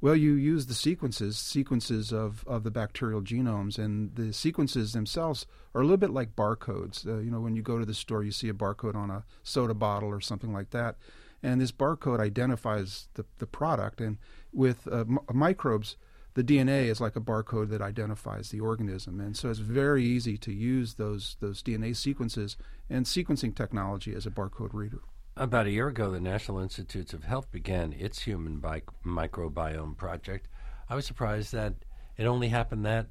Well, 0.02 0.16
you 0.16 0.32
use 0.32 0.64
the 0.64 0.74
sequences, 0.74 1.36
sequences 1.36 2.10
of, 2.10 2.42
of 2.46 2.64
the 2.64 2.70
bacterial 2.70 3.20
genomes, 3.20 3.78
and 3.78 4.14
the 4.14 4.32
sequences 4.32 4.94
themselves 4.94 5.46
are 5.74 5.82
a 5.82 5.84
little 5.84 5.98
bit 5.98 6.10
like 6.10 6.34
barcodes. 6.34 7.06
Uh, 7.06 7.18
you 7.18 7.30
know, 7.30 7.40
when 7.40 7.54
you 7.54 7.60
go 7.60 7.78
to 7.78 7.84
the 7.84 7.92
store, 7.92 8.24
you 8.24 8.32
see 8.32 8.48
a 8.48 8.54
barcode 8.54 8.94
on 8.94 9.10
a 9.10 9.24
soda 9.42 9.74
bottle 9.74 10.08
or 10.08 10.20
something 10.22 10.54
like 10.54 10.70
that, 10.70 10.96
and 11.42 11.60
this 11.60 11.70
barcode 11.70 12.18
identifies 12.18 13.08
the, 13.12 13.26
the 13.38 13.46
product. 13.46 14.00
And 14.00 14.16
with 14.54 14.88
uh, 14.88 15.00
m- 15.00 15.18
microbes, 15.30 15.96
the 16.32 16.44
DNA 16.44 16.84
is 16.84 17.02
like 17.02 17.16
a 17.16 17.20
barcode 17.20 17.68
that 17.68 17.82
identifies 17.82 18.48
the 18.48 18.60
organism, 18.60 19.20
and 19.20 19.36
so 19.36 19.50
it's 19.50 19.58
very 19.58 20.04
easy 20.04 20.38
to 20.38 20.52
use 20.52 20.94
those 20.94 21.36
those 21.40 21.62
DNA 21.62 21.94
sequences 21.94 22.56
and 22.88 23.04
sequencing 23.04 23.54
technology 23.54 24.14
as 24.14 24.24
a 24.24 24.30
barcode 24.30 24.72
reader. 24.72 25.00
About 25.40 25.66
a 25.66 25.70
year 25.70 25.88
ago, 25.88 26.10
the 26.10 26.20
National 26.20 26.58
Institutes 26.58 27.14
of 27.14 27.24
Health 27.24 27.50
began 27.50 27.94
its 27.94 28.20
human 28.20 28.58
bi- 28.58 28.82
microbiome 29.02 29.96
project. 29.96 30.48
I 30.86 30.94
was 30.94 31.06
surprised 31.06 31.54
that 31.54 31.76
it 32.18 32.26
only 32.26 32.48
happened 32.48 32.84
that 32.84 33.06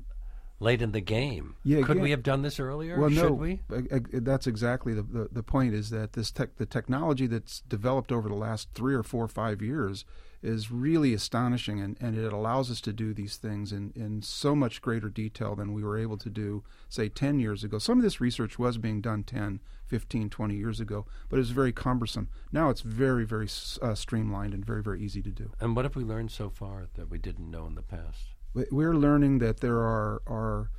late 0.59 0.83
in 0.83 0.91
the 0.91 1.01
game. 1.01 1.55
Yeah, 1.63 1.81
Could 1.81 1.97
yeah. 1.97 2.03
we 2.03 2.11
have 2.11 2.21
done 2.21 2.43
this 2.43 2.59
earlier? 2.59 2.99
Well, 2.99 3.09
Should 3.09 3.23
no, 3.23 3.31
we? 3.31 3.61
uh, 3.71 3.99
that's 4.11 4.45
exactly 4.45 4.93
the, 4.93 5.01
the, 5.01 5.29
the 5.31 5.41
point. 5.41 5.73
Is 5.73 5.89
that 5.89 6.13
this 6.13 6.29
tech, 6.29 6.57
the 6.57 6.67
technology 6.67 7.25
that's 7.25 7.61
developed 7.61 8.11
over 8.11 8.29
the 8.29 8.35
last 8.35 8.69
three 8.75 8.93
or 8.93 9.01
four 9.01 9.23
or 9.23 9.29
five 9.29 9.63
years 9.63 10.05
is 10.43 10.69
really 10.69 11.15
astonishing, 11.15 11.81
and, 11.81 11.97
and 11.99 12.15
it 12.15 12.31
allows 12.31 12.69
us 12.69 12.79
to 12.81 12.93
do 12.93 13.11
these 13.11 13.37
things 13.37 13.73
in, 13.73 13.91
in 13.95 14.21
so 14.21 14.55
much 14.55 14.83
greater 14.83 15.09
detail 15.09 15.55
than 15.55 15.73
we 15.73 15.83
were 15.83 15.97
able 15.97 16.17
to 16.17 16.29
do, 16.29 16.63
say, 16.89 17.09
10 17.09 17.39
years 17.39 17.63
ago. 17.63 17.79
Some 17.79 17.97
of 17.97 18.03
this 18.03 18.21
research 18.21 18.59
was 18.59 18.77
being 18.77 19.01
done 19.01 19.23
10, 19.23 19.59
15, 19.89 20.29
20 20.29 20.55
years 20.55 20.79
ago, 20.79 21.05
but 21.29 21.37
it 21.37 21.39
was 21.39 21.49
very 21.51 21.71
cumbersome. 21.73 22.29
Now 22.51 22.69
it's 22.69 22.81
very, 22.81 23.25
very 23.25 23.47
uh, 23.81 23.95
streamlined 23.95 24.53
and 24.53 24.63
very, 24.65 24.81
very 24.83 25.01
easy 25.01 25.21
to 25.23 25.31
do. 25.31 25.51
And 25.59 25.75
what 25.75 25.83
have 25.85 25.95
we 25.95 26.03
learned 26.03 26.31
so 26.31 26.49
far 26.49 26.87
that 26.95 27.09
we 27.09 27.17
didn't 27.17 27.49
know 27.49 27.65
in 27.65 27.75
the 27.75 27.81
past? 27.81 28.27
We- 28.53 28.67
We're 28.71 28.95
learning 28.95 29.39
that 29.39 29.59
there 29.61 29.79
are, 29.79 30.21
are 30.27 30.69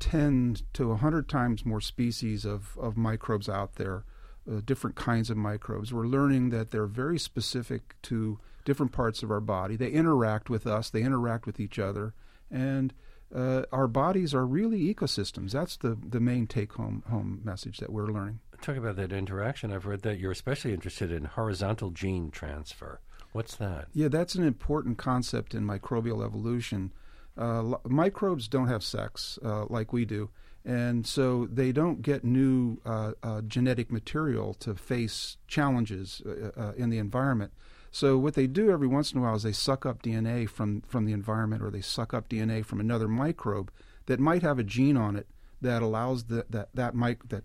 10 0.00 0.56
to 0.74 0.88
100 0.88 1.28
times 1.28 1.64
more 1.64 1.80
species 1.80 2.44
of, 2.44 2.76
of 2.78 2.96
microbes 2.96 3.48
out 3.48 3.76
there, 3.76 4.04
uh, 4.50 4.60
different 4.64 4.96
kinds 4.96 5.30
of 5.30 5.36
microbes. 5.36 5.92
We're 5.92 6.06
learning 6.06 6.50
that 6.50 6.70
they're 6.70 6.86
very 6.86 7.18
specific 7.18 7.94
to 8.02 8.38
different 8.64 8.92
parts 8.92 9.22
of 9.22 9.30
our 9.30 9.40
body. 9.40 9.76
They 9.76 9.90
interact 9.90 10.50
with 10.50 10.66
us, 10.66 10.90
they 10.90 11.02
interact 11.02 11.46
with 11.46 11.60
each 11.60 11.78
other, 11.78 12.14
and 12.50 12.92
uh, 13.34 13.62
our 13.72 13.86
bodies 13.86 14.34
are 14.34 14.46
really 14.46 14.92
ecosystems. 14.92 15.52
That's 15.52 15.76
the, 15.76 15.96
the 16.08 16.20
main 16.20 16.46
take 16.46 16.72
home, 16.72 17.02
home 17.08 17.40
message 17.44 17.78
that 17.78 17.92
we're 17.92 18.08
learning. 18.08 18.40
Talk 18.60 18.76
about 18.76 18.96
that 18.96 19.12
interaction. 19.12 19.72
I've 19.72 19.86
read 19.86 20.02
that 20.02 20.18
you're 20.18 20.32
especially 20.32 20.72
interested 20.72 21.10
in 21.10 21.24
horizontal 21.24 21.90
gene 21.90 22.30
transfer. 22.30 23.00
What's 23.32 23.56
that? 23.56 23.88
Yeah, 23.94 24.08
that's 24.08 24.34
an 24.34 24.44
important 24.44 24.98
concept 24.98 25.54
in 25.54 25.64
microbial 25.64 26.24
evolution. 26.24 26.92
Uh, 27.38 27.74
microbes 27.84 28.48
don't 28.48 28.68
have 28.68 28.82
sex 28.82 29.38
uh, 29.44 29.66
like 29.66 29.92
we 29.92 30.04
do, 30.04 30.30
and 30.64 31.06
so 31.06 31.46
they 31.50 31.72
don't 31.72 32.02
get 32.02 32.24
new 32.24 32.78
uh, 32.84 33.12
uh, 33.22 33.40
genetic 33.42 33.90
material 33.90 34.52
to 34.54 34.74
face 34.74 35.36
challenges 35.46 36.20
uh, 36.26 36.50
uh, 36.60 36.72
in 36.76 36.90
the 36.90 36.98
environment. 36.98 37.52
So 37.90 38.16
what 38.16 38.34
they 38.34 38.46
do 38.46 38.70
every 38.70 38.86
once 38.86 39.12
in 39.12 39.18
a 39.18 39.22
while 39.22 39.34
is 39.34 39.42
they 39.42 39.52
suck 39.52 39.84
up 39.84 40.02
DNA 40.02 40.48
from 40.48 40.82
from 40.82 41.04
the 41.04 41.12
environment, 41.12 41.62
or 41.62 41.70
they 41.70 41.80
suck 41.80 42.14
up 42.14 42.28
DNA 42.28 42.64
from 42.64 42.80
another 42.80 43.08
microbe 43.08 43.70
that 44.06 44.20
might 44.20 44.42
have 44.42 44.58
a 44.58 44.64
gene 44.64 44.96
on 44.96 45.16
it 45.16 45.26
that 45.60 45.82
allows 45.82 46.24
the, 46.24 46.46
that 46.48 46.68
that 46.74 46.94
mic 46.94 47.28
that 47.28 47.44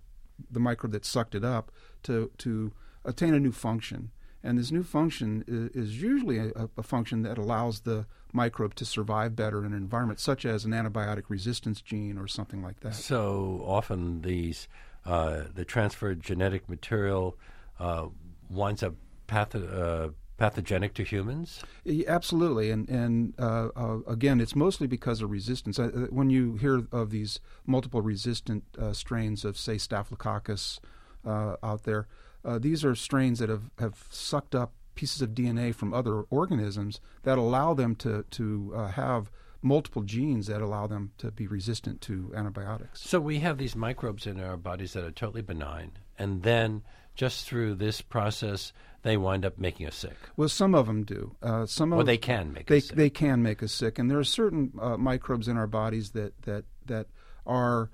the 0.51 0.59
microbe 0.59 0.91
that 0.91 1.05
sucked 1.05 1.35
it 1.35 1.43
up 1.43 1.71
to 2.03 2.31
to 2.39 2.71
attain 3.03 3.33
a 3.33 3.39
new 3.39 3.51
function. 3.51 4.11
And 4.43 4.59
this 4.59 4.71
new 4.71 4.83
function 4.83 5.43
is, 5.47 5.87
is 5.87 6.01
usually 6.01 6.37
a, 6.37 6.69
a 6.77 6.83
function 6.83 7.23
that 7.23 7.39
allows 7.39 7.79
the 7.79 8.05
microbe 8.31 8.75
to 8.75 8.85
survive 8.85 9.35
better 9.35 9.65
in 9.65 9.73
an 9.73 9.73
environment, 9.73 10.19
such 10.19 10.45
as 10.45 10.65
an 10.65 10.71
antibiotic 10.71 11.23
resistance 11.29 11.81
gene 11.81 12.19
or 12.19 12.27
something 12.27 12.61
like 12.61 12.81
that. 12.81 12.93
So 12.93 13.63
often 13.65 14.21
these 14.21 14.67
uh, 15.03 15.45
the 15.53 15.65
transferred 15.65 16.21
genetic 16.21 16.69
material 16.69 17.37
uh, 17.79 18.07
winds 18.49 18.83
up 18.83 18.93
patho- 19.27 19.73
uh, 19.73 20.09
pathogenic 20.37 20.93
to 20.95 21.03
humans. 21.03 21.63
Yeah, 21.83 22.05
Absolutely, 22.07 22.71
and 22.71 22.89
and 22.89 23.33
uh, 23.39 23.69
uh, 23.75 23.99
again, 24.07 24.39
it's 24.41 24.55
mostly 24.55 24.87
because 24.87 25.21
of 25.21 25.31
resistance. 25.31 25.79
Uh, 25.79 26.07
when 26.09 26.29
you 26.29 26.55
hear 26.55 26.83
of 26.91 27.09
these 27.09 27.39
multiple 27.65 28.01
resistant 28.01 28.63
uh, 28.79 28.93
strains 28.93 29.45
of, 29.45 29.57
say, 29.57 29.77
Staphylococcus 29.77 30.79
uh, 31.25 31.55
out 31.63 31.83
there, 31.83 32.07
uh, 32.43 32.59
these 32.59 32.85
are 32.85 32.95
strains 32.95 33.39
that 33.39 33.49
have, 33.49 33.71
have 33.79 34.05
sucked 34.09 34.55
up 34.55 34.73
pieces 34.95 35.21
of 35.21 35.31
DNA 35.31 35.75
from 35.75 35.93
other 35.93 36.21
organisms 36.29 37.01
that 37.23 37.37
allow 37.37 37.73
them 37.73 37.95
to 37.95 38.23
to 38.31 38.73
uh, 38.75 38.87
have 38.87 39.31
multiple 39.61 40.03
genes 40.03 40.47
that 40.47 40.61
allow 40.61 40.85
them 40.85 41.11
to 41.17 41.31
be 41.31 41.47
resistant 41.47 41.99
to 41.99 42.31
antibiotics. 42.35 43.01
So 43.01 43.19
we 43.19 43.39
have 43.39 43.57
these 43.57 43.75
microbes 43.75 44.27
in 44.27 44.39
our 44.39 44.57
bodies 44.57 44.93
that 44.93 45.03
are 45.03 45.11
totally 45.11 45.41
benign, 45.41 45.93
and 46.19 46.43
then 46.43 46.83
just 47.15 47.47
through 47.47 47.75
this 47.75 48.01
process, 48.01 48.73
they 49.05 49.17
wind 49.17 49.45
up 49.45 49.59
making 49.59 49.85
us 49.85 49.95
sick. 49.95 50.17
Well, 50.35 50.49
some 50.49 50.73
of 50.73 50.87
them 50.87 51.03
do. 51.03 51.35
Uh, 51.41 51.67
some 51.67 51.93
of 51.93 51.99
Or 51.99 52.03
they 52.03 52.17
can 52.17 52.51
make 52.51 52.65
they 52.65 52.77
us 52.77 52.87
sick. 52.87 52.97
they 52.97 53.11
can 53.11 53.43
make 53.43 53.61
us 53.61 53.71
sick, 53.71 53.99
and 53.99 54.09
there 54.09 54.17
are 54.17 54.23
certain 54.23 54.73
uh, 54.81 54.97
microbes 54.97 55.47
in 55.47 55.57
our 55.57 55.67
bodies 55.67 56.11
that 56.11 56.41
that 56.41 56.65
that 56.87 57.05
are 57.45 57.91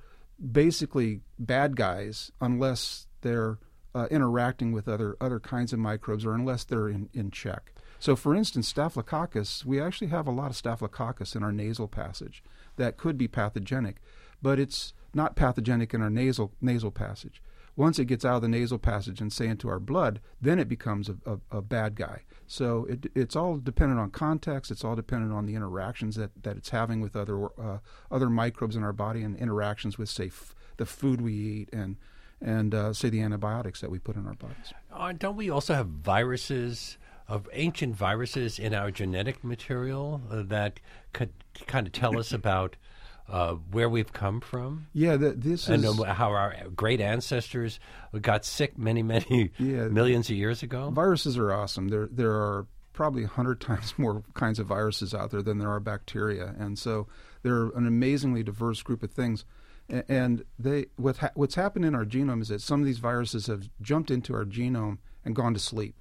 basically 0.52 1.20
bad 1.38 1.76
guys 1.76 2.32
unless 2.40 3.08
they're 3.22 3.60
uh, 3.94 4.08
interacting 4.10 4.72
with 4.72 4.88
other 4.88 5.18
other 5.20 5.40
kinds 5.40 5.74
of 5.74 5.80
microbes 5.80 6.26
or 6.26 6.34
unless 6.34 6.64
they're 6.64 6.88
in, 6.88 7.10
in 7.14 7.30
check. 7.30 7.74
So, 8.00 8.16
for 8.16 8.34
instance, 8.34 8.70
Staphylococcus, 8.70 9.64
we 9.66 9.80
actually 9.80 10.08
have 10.08 10.28
a 10.28 10.32
lot 10.32 10.50
of 10.50 10.56
Staphylococcus 10.56 11.36
in 11.36 11.44
our 11.44 11.52
nasal 11.52 11.90
passage 11.90 12.42
that 12.78 12.96
could 12.98 13.18
be 13.18 13.28
pathogenic, 13.28 13.98
but 14.42 14.60
it's 14.60 14.94
not 15.14 15.36
pathogenic 15.36 15.94
in 15.94 16.02
our 16.02 16.10
nasal 16.10 16.54
nasal 16.62 16.90
passage. 16.90 17.42
Once 17.76 18.00
it 18.00 18.06
gets 18.06 18.26
out 18.26 18.36
of 18.36 18.42
the 18.42 18.48
nasal 18.48 18.78
passage 18.78 19.22
and 19.22 19.32
say 19.32 19.48
into 19.48 19.70
our 19.70 19.80
blood, 19.80 20.20
then 20.42 20.60
it 20.60 20.68
becomes 20.68 21.10
a, 21.10 21.16
a, 21.26 21.58
a 21.58 21.62
bad 21.62 21.96
guy. 21.96 22.22
So 22.48 22.86
it, 22.86 23.08
it's 23.16 23.36
all 23.36 23.58
dependent 23.58 24.00
on 24.00 24.12
context. 24.12 24.72
It's 24.72 24.84
all 24.84 24.96
dependent 24.96 25.32
on 25.32 25.46
the 25.46 25.56
interactions 25.56 26.16
that, 26.16 26.32
that 26.44 26.58
it's 26.58 26.70
having 26.70 27.00
with 27.00 27.16
other 27.16 27.46
uh, 27.60 27.80
other 28.10 28.30
microbes 28.30 28.76
in 28.76 28.84
our 28.84 28.94
body 28.94 29.24
and 29.24 29.38
interactions 29.38 29.98
with, 29.98 30.10
say, 30.10 30.28
f- 30.28 30.54
the 30.78 30.86
food 30.86 31.22
we 31.22 31.34
eat 31.34 31.70
and 31.72 31.96
and 32.42 32.74
uh, 32.74 32.92
say 32.92 33.10
the 33.10 33.22
antibiotics 33.22 33.82
that 33.82 33.92
we 33.92 34.00
put 34.00 34.16
in 34.16 34.28
our 34.28 34.34
bodies. 34.34 34.74
Uh, 34.92 35.14
don't 35.14 35.38
we 35.38 35.50
also 35.50 35.74
have 35.74 35.88
viruses 35.88 36.98
of 37.28 37.48
ancient 37.54 37.96
viruses 37.96 38.60
in 38.60 38.74
our 38.74 38.92
genetic 38.92 39.44
material 39.44 40.22
uh, 40.30 40.42
that 40.44 40.80
could 41.14 41.32
kind 41.68 41.88
of 41.88 41.94
tell 41.94 42.20
us 42.20 42.34
about 42.34 42.76
uh, 43.32 43.54
where 43.72 43.90
we've 43.90 44.12
come 44.14 44.42
from? 44.42 44.88
Yeah, 44.94 45.16
the, 45.16 45.32
this 45.32 45.68
and 45.68 45.84
is 45.84 46.00
uh, 46.00 46.14
how 46.14 46.32
our 46.32 46.54
great 46.76 47.00
ancestors 47.02 47.80
got 48.22 48.46
sick 48.46 48.78
many, 48.78 49.02
many 49.04 49.52
Yeah. 49.58 49.88
millions 49.88 50.30
of 50.30 50.36
years 50.36 50.62
ago. 50.64 50.90
viruses 50.92 51.38
are 51.38 51.52
awesome. 51.54 51.88
There 51.88 52.08
there 52.12 52.32
are 52.34 52.68
probably 52.94 53.24
hundred 53.24 53.62
times 53.70 53.94
more 53.98 54.24
kinds 54.34 54.60
of 54.60 54.68
viruses 54.68 55.14
out 55.14 55.32
there 55.32 55.42
than 55.42 55.58
there 55.60 55.70
are 55.72 55.80
bacteria, 55.80 56.54
and 56.60 56.78
so 56.78 57.08
they're 57.42 57.68
an 57.70 57.88
amazingly 57.88 58.44
diverse 58.44 58.82
group 58.84 59.02
of 59.02 59.12
things. 59.12 59.46
And 60.08 60.46
they 60.60 60.86
what 60.96 61.18
ha- 61.18 61.32
what's 61.36 61.56
happened 61.56 61.86
in 61.86 61.96
our 61.96 62.06
genome 62.06 62.42
is 62.42 62.48
that 62.50 62.62
some 62.62 62.80
of 62.80 62.86
these 62.86 63.00
viruses 63.00 63.48
have 63.48 63.70
jumped 63.82 64.10
into 64.12 64.34
our 64.34 64.46
genome 64.46 65.00
and 65.26 65.36
gone 65.36 65.54
to 65.54 65.60
sleep, 65.60 65.96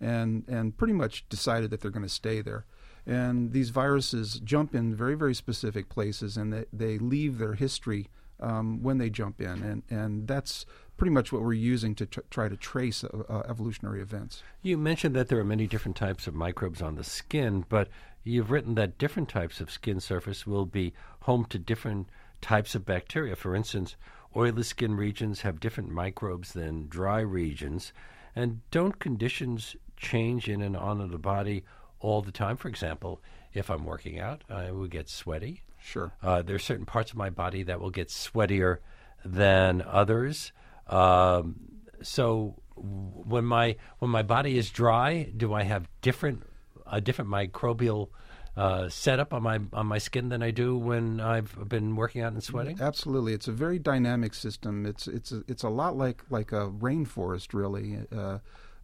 and 0.00 0.44
and 0.48 0.76
pretty 0.76 0.94
much 0.94 1.28
decided 1.28 1.70
that 1.70 1.80
they're 1.80 1.90
going 1.90 2.04
to 2.06 2.08
stay 2.08 2.40
there. 2.40 2.64
And 3.06 3.52
these 3.52 3.70
viruses 3.70 4.40
jump 4.42 4.74
in 4.74 4.94
very 4.94 5.14
very 5.14 5.34
specific 5.34 5.88
places, 5.88 6.36
and 6.36 6.52
they 6.52 6.64
they 6.72 6.98
leave 6.98 7.38
their 7.38 7.54
history 7.54 8.08
um, 8.40 8.82
when 8.82 8.98
they 8.98 9.10
jump 9.10 9.40
in, 9.40 9.62
and 9.62 9.82
and 9.90 10.26
that's 10.28 10.66
pretty 10.96 11.10
much 11.10 11.32
what 11.32 11.42
we're 11.42 11.52
using 11.52 11.94
to 11.96 12.06
tr- 12.06 12.20
try 12.30 12.48
to 12.48 12.56
trace 12.56 13.04
uh, 13.04 13.08
uh, 13.28 13.42
evolutionary 13.48 14.00
events. 14.00 14.42
You 14.62 14.78
mentioned 14.78 15.14
that 15.16 15.28
there 15.28 15.38
are 15.38 15.44
many 15.44 15.66
different 15.66 15.96
types 15.96 16.26
of 16.26 16.34
microbes 16.34 16.80
on 16.80 16.94
the 16.94 17.04
skin, 17.04 17.64
but 17.68 17.88
you've 18.22 18.50
written 18.50 18.74
that 18.76 18.98
different 18.98 19.28
types 19.28 19.60
of 19.60 19.70
skin 19.70 20.00
surface 20.00 20.46
will 20.46 20.66
be 20.66 20.94
home 21.20 21.44
to 21.46 21.58
different 21.58 22.08
types 22.40 22.74
of 22.74 22.84
bacteria. 22.84 23.34
For 23.34 23.54
instance, 23.56 23.96
oily 24.36 24.62
skin 24.62 24.94
regions 24.96 25.40
have 25.40 25.60
different 25.60 25.90
microbes 25.90 26.52
than 26.52 26.88
dry 26.88 27.20
regions. 27.20 27.92
And 28.36 28.60
don't 28.70 28.98
conditions 28.98 29.76
change 29.96 30.48
in 30.48 30.60
and 30.60 30.76
on 30.76 31.00
of 31.00 31.10
the 31.10 31.18
body 31.18 31.64
all 32.04 32.22
the 32.22 32.32
time? 32.32 32.56
For 32.56 32.68
example, 32.68 33.20
if 33.52 33.70
I'm 33.70 33.84
working 33.84 34.20
out, 34.20 34.44
I 34.50 34.70
will 34.70 34.86
get 34.86 35.08
sweaty. 35.08 35.62
Sure. 35.80 36.12
Uh, 36.22 36.42
there 36.42 36.56
are 36.56 36.60
certain 36.60 36.86
parts 36.86 37.10
of 37.10 37.16
my 37.16 37.30
body 37.30 37.62
that 37.64 37.80
will 37.80 37.90
get 37.90 38.08
sweatier 38.08 38.78
than 39.24 39.82
others. 39.82 40.52
Um, 40.86 41.56
so 42.02 42.54
when 42.76 43.44
my 43.44 43.76
when 43.98 44.10
my 44.10 44.22
body 44.22 44.58
is 44.58 44.70
dry, 44.70 45.30
do 45.36 45.54
I 45.54 45.62
have 45.62 45.88
different 46.02 46.42
a 46.86 47.00
different 47.00 47.30
microbial 47.30 48.08
uh, 48.56 48.88
setup 48.88 49.32
on 49.32 49.42
my 49.42 49.60
on 49.72 49.86
my 49.86 49.98
skin 49.98 50.28
than 50.28 50.42
I 50.42 50.50
do 50.50 50.76
when 50.76 51.20
I've 51.20 51.68
been 51.68 51.96
working 51.96 52.22
out 52.22 52.32
and 52.32 52.42
sweating? 52.42 52.78
Absolutely, 52.80 53.32
it's 53.32 53.48
a 53.48 53.52
very 53.52 53.78
dynamic 53.78 54.34
system. 54.34 54.86
It's 54.86 55.06
it's 55.06 55.32
a, 55.32 55.42
it's 55.48 55.62
a 55.62 55.68
lot 55.68 55.96
like 55.96 56.22
like 56.30 56.52
a 56.52 56.68
rainforest, 56.68 57.52
really, 57.52 57.98
uh, 58.14 58.38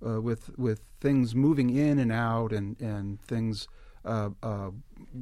uh, 0.05 0.21
with 0.21 0.57
with 0.59 0.83
things 1.01 1.35
moving 1.35 1.71
in 1.71 1.99
and 1.99 2.13
out 2.13 2.53
and 2.53 2.81
and 2.81 3.21
things. 3.23 3.69
Uh, 4.03 4.31
uh, 4.43 4.71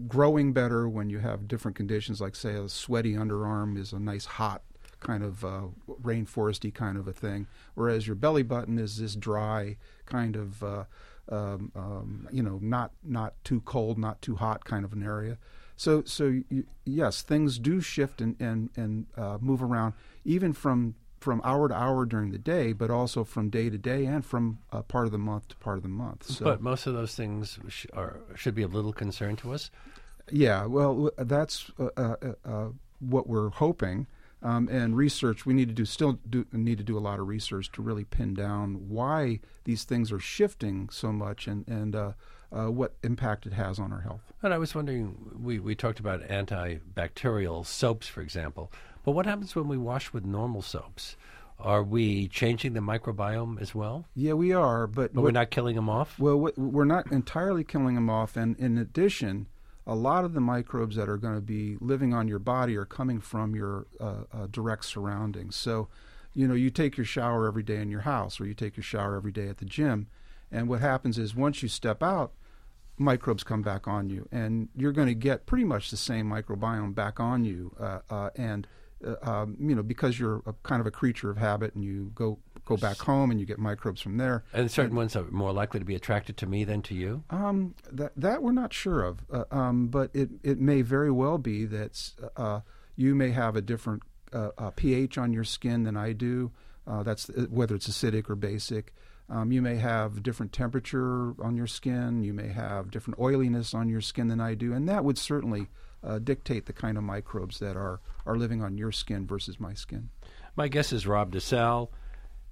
growing 0.06 0.52
better 0.52 0.88
when 0.88 1.10
you 1.10 1.18
have 1.18 1.48
different 1.48 1.76
conditions, 1.76 2.20
like 2.20 2.36
say 2.36 2.54
a 2.54 2.68
sweaty 2.68 3.14
underarm 3.14 3.76
is 3.76 3.92
a 3.92 3.98
nice 3.98 4.24
hot 4.24 4.62
kind 5.00 5.24
of 5.24 5.44
uh, 5.44 5.62
rainforesty 6.00 6.72
kind 6.72 6.96
of 6.96 7.08
a 7.08 7.12
thing, 7.12 7.48
whereas 7.74 8.06
your 8.06 8.14
belly 8.14 8.44
button 8.44 8.78
is 8.78 8.98
this 8.98 9.16
dry 9.16 9.76
kind 10.06 10.36
of 10.36 10.62
uh, 10.62 10.84
um, 11.30 11.72
um, 11.74 12.28
you 12.32 12.42
know, 12.42 12.58
not 12.62 12.92
not 13.02 13.34
too 13.44 13.60
cold, 13.60 13.98
not 13.98 14.22
too 14.22 14.36
hot 14.36 14.64
kind 14.64 14.84
of 14.84 14.92
an 14.92 15.02
area. 15.02 15.38
So 15.76 16.02
so 16.04 16.40
yes, 16.84 17.22
things 17.22 17.58
do 17.58 17.80
shift 17.80 18.20
and 18.20 18.36
and 18.40 18.70
and 18.76 19.06
uh, 19.16 19.38
move 19.40 19.62
around 19.62 19.94
even 20.24 20.52
from 20.52 20.94
from 21.20 21.40
hour 21.44 21.68
to 21.68 21.74
hour 21.74 22.06
during 22.06 22.30
the 22.30 22.38
day, 22.38 22.72
but 22.72 22.90
also 22.90 23.24
from 23.24 23.50
day 23.50 23.70
to 23.70 23.78
day 23.78 24.04
and 24.04 24.24
from 24.24 24.58
uh, 24.72 24.82
part 24.82 25.06
of 25.06 25.12
the 25.12 25.18
month 25.18 25.48
to 25.48 25.56
part 25.56 25.76
of 25.76 25.82
the 25.82 25.88
month. 25.88 26.26
So, 26.26 26.44
but 26.44 26.60
most 26.60 26.86
of 26.86 26.94
those 26.94 27.14
things 27.14 27.58
sh- 27.68 27.86
are, 27.92 28.20
should 28.34 28.54
be 28.54 28.62
of 28.62 28.74
little 28.74 28.92
concern 28.92 29.36
to 29.36 29.52
us. 29.52 29.70
Yeah, 30.30 30.66
well, 30.66 31.10
that's 31.16 31.70
uh, 31.78 31.88
uh, 31.96 32.16
uh 32.44 32.68
what 33.00 33.28
we're 33.28 33.50
hoping. 33.50 34.06
Um, 34.40 34.68
and 34.68 34.96
research 34.96 35.44
we 35.44 35.52
need 35.52 35.66
to 35.66 35.74
do 35.74 35.84
still 35.84 36.20
do, 36.30 36.46
need 36.52 36.78
to 36.78 36.84
do 36.84 36.96
a 36.96 37.00
lot 37.00 37.18
of 37.18 37.26
research 37.26 37.72
to 37.72 37.82
really 37.82 38.04
pin 38.04 38.34
down 38.34 38.88
why 38.88 39.40
these 39.64 39.82
things 39.82 40.12
are 40.12 40.20
shifting 40.20 40.88
so 40.90 41.10
much 41.10 41.48
and 41.48 41.66
and 41.66 41.96
uh, 41.96 42.12
uh, 42.52 42.66
what 42.66 42.94
impact 43.02 43.46
it 43.46 43.52
has 43.52 43.78
on 43.78 43.92
our 43.92 44.00
health. 44.00 44.32
And 44.42 44.54
I 44.54 44.58
was 44.58 44.74
wondering, 44.74 45.16
we 45.42 45.58
we 45.58 45.74
talked 45.74 45.98
about 45.98 46.22
antibacterial 46.22 47.66
soaps, 47.66 48.06
for 48.06 48.20
example, 48.20 48.72
but 49.08 49.12
what 49.12 49.24
happens 49.24 49.56
when 49.56 49.68
we 49.68 49.78
wash 49.78 50.12
with 50.12 50.26
normal 50.26 50.60
soaps? 50.60 51.16
Are 51.58 51.82
we 51.82 52.28
changing 52.28 52.74
the 52.74 52.80
microbiome 52.80 53.58
as 53.58 53.74
well? 53.74 54.04
Yeah, 54.14 54.34
we 54.34 54.52
are, 54.52 54.86
but, 54.86 55.14
but 55.14 55.22
we're 55.22 55.30
not 55.30 55.50
killing 55.50 55.76
them 55.76 55.88
off. 55.88 56.18
Well, 56.18 56.36
we're 56.58 56.84
not 56.84 57.10
entirely 57.10 57.64
killing 57.64 57.94
them 57.94 58.10
off, 58.10 58.36
and 58.36 58.54
in 58.58 58.76
addition 58.76 59.46
a 59.86 59.94
lot 59.94 60.26
of 60.26 60.34
the 60.34 60.42
microbes 60.42 60.94
that 60.96 61.08
are 61.08 61.16
going 61.16 61.36
to 61.36 61.40
be 61.40 61.78
living 61.80 62.12
on 62.12 62.28
your 62.28 62.38
body 62.38 62.76
are 62.76 62.84
coming 62.84 63.18
from 63.18 63.54
your 63.54 63.86
uh, 63.98 64.24
uh, 64.30 64.46
direct 64.50 64.84
surroundings. 64.84 65.56
So, 65.56 65.88
you 66.34 66.46
know, 66.46 66.52
you 66.52 66.68
take 66.68 66.98
your 66.98 67.06
shower 67.06 67.46
every 67.46 67.62
day 67.62 67.80
in 67.80 67.90
your 67.90 68.02
house, 68.02 68.38
or 68.38 68.44
you 68.44 68.52
take 68.52 68.76
your 68.76 68.84
shower 68.84 69.16
every 69.16 69.32
day 69.32 69.48
at 69.48 69.56
the 69.56 69.64
gym, 69.64 70.08
and 70.52 70.68
what 70.68 70.82
happens 70.82 71.16
is 71.16 71.34
once 71.34 71.62
you 71.62 71.70
step 71.70 72.02
out, 72.02 72.34
microbes 72.98 73.42
come 73.42 73.62
back 73.62 73.88
on 73.88 74.10
you, 74.10 74.28
and 74.30 74.68
you're 74.76 74.92
going 74.92 75.08
to 75.08 75.14
get 75.14 75.46
pretty 75.46 75.64
much 75.64 75.90
the 75.90 75.96
same 75.96 76.28
microbiome 76.28 76.94
back 76.94 77.18
on 77.18 77.46
you, 77.46 77.74
uh, 77.80 78.00
uh 78.10 78.28
and 78.36 78.66
um, 79.22 79.56
you 79.60 79.74
know, 79.74 79.82
because 79.82 80.18
you're 80.18 80.42
a 80.46 80.52
kind 80.62 80.80
of 80.80 80.86
a 80.86 80.90
creature 80.90 81.30
of 81.30 81.36
habit, 81.36 81.74
and 81.74 81.84
you 81.84 82.10
go 82.14 82.38
go 82.64 82.76
back 82.76 82.98
home 82.98 83.30
and 83.30 83.40
you 83.40 83.46
get 83.46 83.58
microbes 83.58 84.00
from 84.00 84.18
there. 84.18 84.44
And 84.52 84.70
certain 84.70 84.90
and, 84.90 84.96
ones 84.96 85.16
are 85.16 85.24
more 85.30 85.52
likely 85.52 85.80
to 85.80 85.86
be 85.86 85.94
attracted 85.94 86.36
to 86.38 86.46
me 86.46 86.64
than 86.64 86.82
to 86.82 86.94
you. 86.94 87.24
Um, 87.30 87.74
that 87.90 88.12
that 88.16 88.42
we're 88.42 88.52
not 88.52 88.72
sure 88.72 89.02
of, 89.02 89.24
uh, 89.32 89.44
um, 89.50 89.88
but 89.88 90.10
it 90.14 90.30
it 90.42 90.60
may 90.60 90.82
very 90.82 91.10
well 91.10 91.38
be 91.38 91.64
that 91.66 92.10
uh, 92.36 92.60
you 92.96 93.14
may 93.14 93.30
have 93.30 93.56
a 93.56 93.62
different 93.62 94.02
uh, 94.32 94.70
pH 94.76 95.18
on 95.18 95.32
your 95.32 95.44
skin 95.44 95.84
than 95.84 95.96
I 95.96 96.12
do. 96.12 96.52
Uh, 96.86 97.02
that's 97.02 97.30
uh, 97.30 97.46
whether 97.50 97.74
it's 97.74 97.88
acidic 97.88 98.28
or 98.30 98.34
basic. 98.34 98.94
Um, 99.30 99.52
you 99.52 99.60
may 99.60 99.76
have 99.76 100.22
different 100.22 100.52
temperature 100.52 101.34
on 101.42 101.54
your 101.54 101.66
skin. 101.66 102.22
You 102.22 102.32
may 102.32 102.48
have 102.48 102.90
different 102.90 103.20
oiliness 103.20 103.74
on 103.74 103.88
your 103.90 104.00
skin 104.00 104.28
than 104.28 104.40
I 104.40 104.54
do, 104.54 104.72
and 104.72 104.88
that 104.88 105.04
would 105.04 105.18
certainly 105.18 105.68
uh, 106.08 106.18
dictate 106.18 106.66
the 106.66 106.72
kind 106.72 106.96
of 106.96 107.04
microbes 107.04 107.58
that 107.58 107.76
are 107.76 108.00
are 108.26 108.36
living 108.36 108.62
on 108.62 108.78
your 108.78 108.90
skin 108.90 109.26
versus 109.26 109.60
my 109.60 109.74
skin. 109.74 110.08
My 110.56 110.68
guess 110.68 110.92
is 110.92 111.06
Rob 111.06 111.32
DeSalle. 111.32 111.90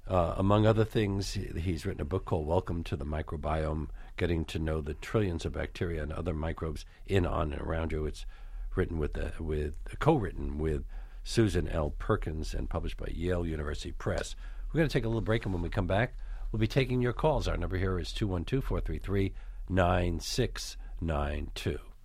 Uh, 0.07 0.35
among 0.37 0.67
other 0.67 0.85
things, 0.85 1.33
he's 1.33 1.85
written 1.85 2.01
a 2.01 2.05
book 2.05 2.27
called 2.27 2.47
Welcome 2.47 2.85
to 2.85 2.97
the 2.97 3.05
Microbiome 3.05 3.89
Getting 4.17 4.45
to 4.47 4.61
Know 4.61 4.81
the 4.81 4.95
Trillions 4.95 5.45
of 5.45 5.55
Bacteria 5.55 6.03
and 6.03 6.13
Other 6.13 6.33
Microbes 6.33 6.85
in, 7.07 7.27
on, 7.27 7.53
and 7.53 7.61
around 7.61 7.91
you. 7.91 8.07
It's 8.07 8.25
written 8.77 8.99
with, 8.99 9.19
uh, 9.19 9.31
with 9.41 9.75
co 9.99 10.15
written 10.15 10.59
with 10.59 10.85
Susan 11.25 11.67
L. 11.67 11.91
Perkins 11.99 12.55
and 12.55 12.71
published 12.71 12.99
by 12.99 13.09
Yale 13.13 13.45
University 13.45 13.91
Press. 13.91 14.37
We're 14.69 14.79
going 14.79 14.89
to 14.89 14.93
take 14.93 15.05
a 15.05 15.09
little 15.09 15.23
break, 15.23 15.45
and 15.45 15.53
when 15.53 15.63
we 15.63 15.71
come 15.71 15.89
back, 15.89 16.15
we'll 16.53 16.61
be 16.61 16.69
taking 16.69 17.03
your 17.03 17.13
calls. 17.13 17.49
Our 17.49 17.57
number 17.57 17.77
here 17.77 17.99
is 17.99 18.13
212 18.13 18.63
433 18.63 19.35
9692. 19.69 21.96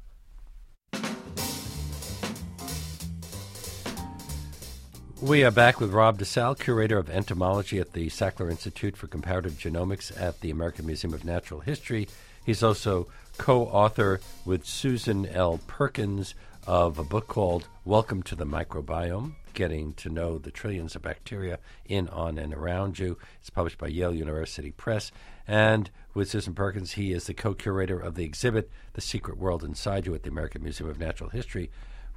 We 5.21 5.43
are 5.43 5.51
back 5.51 5.79
with 5.79 5.91
Rob 5.91 6.17
DeSalle, 6.17 6.57
curator 6.57 6.97
of 6.97 7.07
entomology 7.07 7.77
at 7.77 7.93
the 7.93 8.07
Sackler 8.07 8.49
Institute 8.49 8.97
for 8.97 9.05
Comparative 9.05 9.53
Genomics 9.53 10.11
at 10.19 10.41
the 10.41 10.49
American 10.49 10.87
Museum 10.87 11.13
of 11.13 11.23
Natural 11.23 11.59
History. 11.59 12.07
He's 12.43 12.63
also 12.63 13.05
co 13.37 13.65
author 13.67 14.19
with 14.45 14.65
Susan 14.65 15.27
L. 15.27 15.59
Perkins 15.67 16.33
of 16.65 16.97
a 16.97 17.03
book 17.03 17.27
called 17.27 17.67
Welcome 17.85 18.23
to 18.23 18.35
the 18.35 18.47
Microbiome 18.47 19.35
Getting 19.53 19.93
to 19.93 20.09
Know 20.09 20.39
the 20.39 20.49
Trillions 20.49 20.95
of 20.95 21.03
Bacteria 21.03 21.59
in, 21.85 22.09
on, 22.09 22.39
and 22.39 22.51
around 22.51 22.97
you. 22.97 23.19
It's 23.41 23.51
published 23.51 23.77
by 23.77 23.89
Yale 23.89 24.15
University 24.15 24.71
Press. 24.71 25.11
And 25.47 25.91
with 26.15 26.31
Susan 26.31 26.55
Perkins, 26.55 26.93
he 26.93 27.13
is 27.13 27.25
the 27.25 27.35
co 27.35 27.53
curator 27.53 27.99
of 27.99 28.15
the 28.15 28.25
exhibit 28.25 28.71
The 28.93 29.01
Secret 29.01 29.37
World 29.37 29.63
Inside 29.63 30.07
You 30.07 30.15
at 30.15 30.23
the 30.23 30.31
American 30.31 30.63
Museum 30.63 30.89
of 30.89 30.97
Natural 30.97 31.29
History 31.29 31.69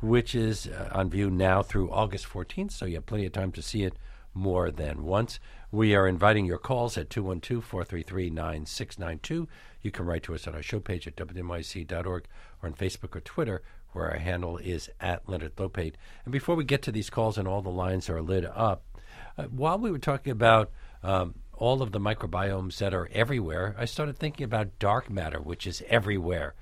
which 0.05 0.35
is 0.35 0.67
uh, 0.69 0.91
on 0.93 1.11
view 1.11 1.31
now 1.31 1.63
through 1.63 1.91
August 1.91 2.27
14th, 2.29 2.73
so 2.73 2.87
you 2.87 2.97
have 2.97 3.07
plenty 3.07 3.27
of 3.27 3.33
time 3.33 3.53
to 3.53 3.63
see 3.63 3.85
it 3.85 3.95
more 4.35 4.71
than 4.71 5.05
once. 5.05 5.39
We 5.71 5.95
are 5.95 6.07
inviting 6.07 6.45
your 6.45 6.59
calls 6.59 6.99
at 6.99 7.11
212 7.11 7.65
433 7.65 8.31
9692. 8.31 9.49
You 9.83 9.91
can 9.91 10.07
write 10.07 10.23
to 10.25 10.35
us 10.35 10.47
on 10.47 10.55
our 10.55 10.63
show 10.63 10.81
page 10.81 11.07
at 11.07 11.17
wnyc.org 11.17 12.25
or 12.63 12.69
on 12.69 12.75
Facebook 12.75 13.17
or 13.17 13.21
Twitter, 13.21 13.63
where 13.93 14.11
our 14.11 14.19
handle 14.19 14.59
is 14.59 14.91
at 15.01 15.29
Leonard 15.29 15.57
Lopate. 15.57 15.95
And 16.25 16.33
before 16.33 16.55
we 16.55 16.65
get 16.65 16.83
to 16.83 16.93
these 16.93 17.11
calls 17.11 17.39
and 17.39 17.49
all 17.49 17.63
the 17.63 17.71
lines 17.71 18.11
are 18.11 18.23
lit 18.23 18.45
up, 18.45 18.85
uh, 19.39 19.45
while 19.45 19.79
we 19.79 19.91
were 19.91 19.99
talking 19.99 20.33
about 20.33 20.71
um, 21.03 21.35
all 21.53 21.83
of 21.83 21.93
the 21.93 22.01
microbiomes 22.01 22.79
that 22.79 22.95
are 22.95 23.09
everywhere, 23.13 23.75
I 23.79 23.85
started 23.85 24.19
thinking 24.19 24.45
about 24.45 24.79
dark 24.79 25.11
matter, 25.11 25.41
which 25.41 25.67
is 25.67 25.83
everywhere. 25.89 26.55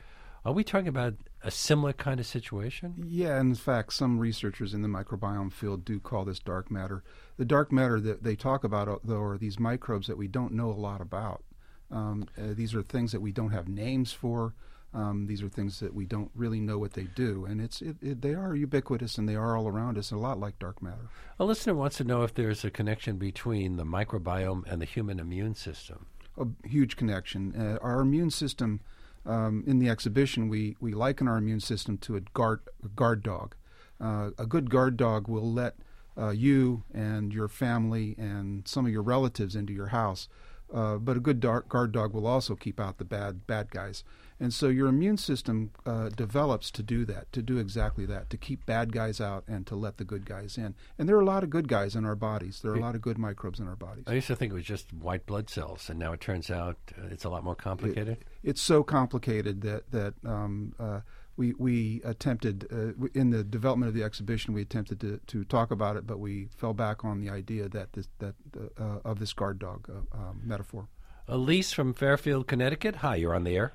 Are 0.45 0.53
we 0.53 0.65
talking 0.65 0.89
about 0.89 1.15
a 1.45 1.51
similar 1.51 1.93
kind 1.93 2.21
of 2.21 2.27
situation? 2.27 2.95
Yeah, 3.07 3.41
in 3.41 3.55
fact, 3.55 3.93
some 3.93 4.19
researchers 4.19 4.75
in 4.75 4.83
the 4.83 4.89
microbiome 4.89 5.53
field 5.53 5.85
do 5.85 5.99
call 5.99 6.25
this 6.25 6.39
dark 6.39 6.71
matter. 6.71 7.03
The 7.37 7.45
dark 7.45 7.73
matter 7.73 8.01
that 8.01 8.23
they 8.23 8.37
talk 8.37 8.65
about, 8.65 8.89
uh, 8.89 8.99
though, 9.03 9.23
are 9.23 9.39
these 9.39 9.59
microbes 9.59 10.07
that 10.07 10.19
we 10.19 10.29
don't 10.29 10.53
know 10.53 10.71
a 10.71 10.73
lot 10.73 11.01
about. 11.01 11.43
Um, 11.91 12.27
uh, 12.39 12.55
these 12.55 12.75
are 12.75 12.83
things 12.83 13.13
that 13.13 13.21
we 13.21 13.33
don't 13.33 13.51
have 13.51 13.69
names 13.69 14.13
for. 14.13 14.55
Um, 14.95 15.27
these 15.27 15.43
are 15.43 15.49
things 15.49 15.81
that 15.81 15.95
we 15.95 16.05
don't 16.05 16.31
really 16.35 16.61
know 16.61 16.79
what 16.79 16.93
they 16.93 17.05
do, 17.05 17.47
and 17.47 17.63
it's 17.63 17.81
it, 17.81 17.97
it, 18.03 18.21
they 18.21 18.35
are 18.35 18.55
ubiquitous 18.55 19.17
and 19.17 19.27
they 19.27 19.37
are 19.37 19.57
all 19.57 19.67
around 19.67 19.97
us, 19.97 20.11
a 20.11 20.19
lot 20.19 20.39
like 20.39 20.59
dark 20.59 20.83
matter. 20.83 21.09
A 21.41 21.47
listener 21.47 21.75
wants 21.75 21.97
to 21.97 22.05
know 22.05 22.25
if 22.25 22.35
there's 22.35 22.63
a 22.63 22.71
connection 22.71 23.17
between 23.17 23.77
the 23.77 23.85
microbiome 23.85 24.65
and 24.71 24.83
the 24.83 24.87
human 24.87 25.19
immune 25.19 25.55
system. 25.55 26.07
A 26.37 26.47
huge 26.67 26.97
connection. 26.97 27.55
Uh, 27.57 27.79
our 27.83 28.01
immune 28.01 28.31
system 28.31 28.81
um, 29.25 29.65
in 29.67 29.79
the 29.79 29.89
exhibition, 29.89 30.49
we, 30.49 30.77
we 30.81 30.93
liken 30.93 31.29
our 31.29 31.37
immune 31.37 31.61
system 31.61 31.99
to 31.99 32.17
a 32.17 32.21
guard, 32.21 32.61
a 32.85 32.89
guard 32.89 33.23
dog. 33.23 33.55
Uh, 34.01 34.31
a 34.39 34.47
good 34.47 34.69
guard 34.69 34.97
dog 34.97 35.29
will 35.29 35.53
let 35.53 35.77
uh, 36.19 36.31
you 36.31 36.83
and 36.93 37.33
your 37.33 37.49
family 37.49 38.15
and 38.19 38.67
some 38.67 38.85
of 38.85 38.93
your 38.93 39.03
relatives 39.03 39.55
into 39.55 39.73
your 39.73 39.89
house, 39.89 40.29
uh, 40.75 40.97
but 40.97 41.17
a 41.17 41.21
good 41.21 41.41
guard 41.41 41.93
dog 41.93 42.13
will 42.13 42.27
also 42.27 42.55
keep 42.55 42.81
out 42.81 42.99
the 42.99 43.05
bad 43.05 43.47
bad 43.47 43.71
guys. 43.71 44.03
And 44.43 44.53
so 44.53 44.67
your 44.67 44.89
immune 44.89 45.19
system 45.19 45.71
uh, 45.87 46.09
develops 46.09 46.73
to 46.73 46.83
do 46.83 47.05
that, 47.05 47.33
to 47.33 47.43
do 47.43 47.59
exactly 47.59 48.05
that, 48.07 48.29
to 48.31 48.37
keep 48.37 48.67
bad 48.67 48.93
guys 48.93 49.21
out 49.21 49.45
and 49.47 49.65
to 49.69 49.77
let 49.77 49.99
the 49.99 50.05
good 50.05 50.27
guys 50.27 50.59
in. 50.59 50.75
And 50.99 51.09
there 51.09 51.15
are 51.15 51.21
a 51.21 51.25
lot 51.25 51.45
of 51.45 51.51
good 51.51 51.69
guys 51.69 51.95
in 51.95 52.05
our 52.05 52.17
bodies. 52.17 52.59
There 52.61 52.73
are 52.73 52.75
a 52.75 52.81
lot 52.81 52.97
of 52.97 53.03
good 53.03 53.19
microbes 53.19 53.61
in 53.61 53.69
our 53.69 53.77
bodies. 53.77 54.03
I 54.09 54.15
used 54.15 54.27
to 54.27 54.35
think 54.35 54.51
it 54.51 54.57
was 54.57 54.65
just 54.65 54.93
white 54.93 55.27
blood 55.27 55.49
cells, 55.49 55.89
and 55.89 55.97
now 55.97 56.13
it 56.13 56.21
turns 56.21 56.51
out 56.51 56.77
uh, 56.99 57.07
it's 57.13 57.25
a 57.25 57.29
lot 57.29 57.45
more 57.45 57.55
complicated. 57.55 58.09
It, 58.09 58.27
it's 58.43 58.61
so 58.61 58.83
complicated 58.83 59.61
that 59.61 59.93
that 59.93 60.15
um, 60.27 60.75
uh, 60.77 61.03
we 61.37 61.53
we 61.53 62.01
attempted 62.05 62.67
uh, 62.73 63.07
in 63.15 63.31
the 63.31 63.45
development 63.45 63.91
of 63.91 63.95
the 63.95 64.03
exhibition 64.03 64.55
we 64.55 64.63
attempted 64.63 64.99
to, 65.03 65.21
to 65.25 65.45
talk 65.45 65.71
about 65.71 65.97
it, 65.97 66.05
but 66.05 66.19
we 66.19 66.49
fell 66.57 66.75
back 66.75 67.05
on 67.05 67.21
the 67.21 67.31
idea 67.31 67.69
that 67.69 67.93
this 67.93 68.09
that 68.19 68.35
uh, 68.77 68.99
of 69.05 69.21
this 69.21 69.33
guard 69.33 69.61
dog 69.61 69.89
uh, 69.89 70.17
um, 70.17 70.41
metaphor. 70.43 70.89
Elise 71.29 71.73
from 71.73 71.95
Fairfield, 71.95 72.49
Connecticut. 72.49 72.97
Hi, 72.97 73.15
you're 73.15 73.37
on 73.37 73.45
the 73.45 73.57
air. 73.57 73.73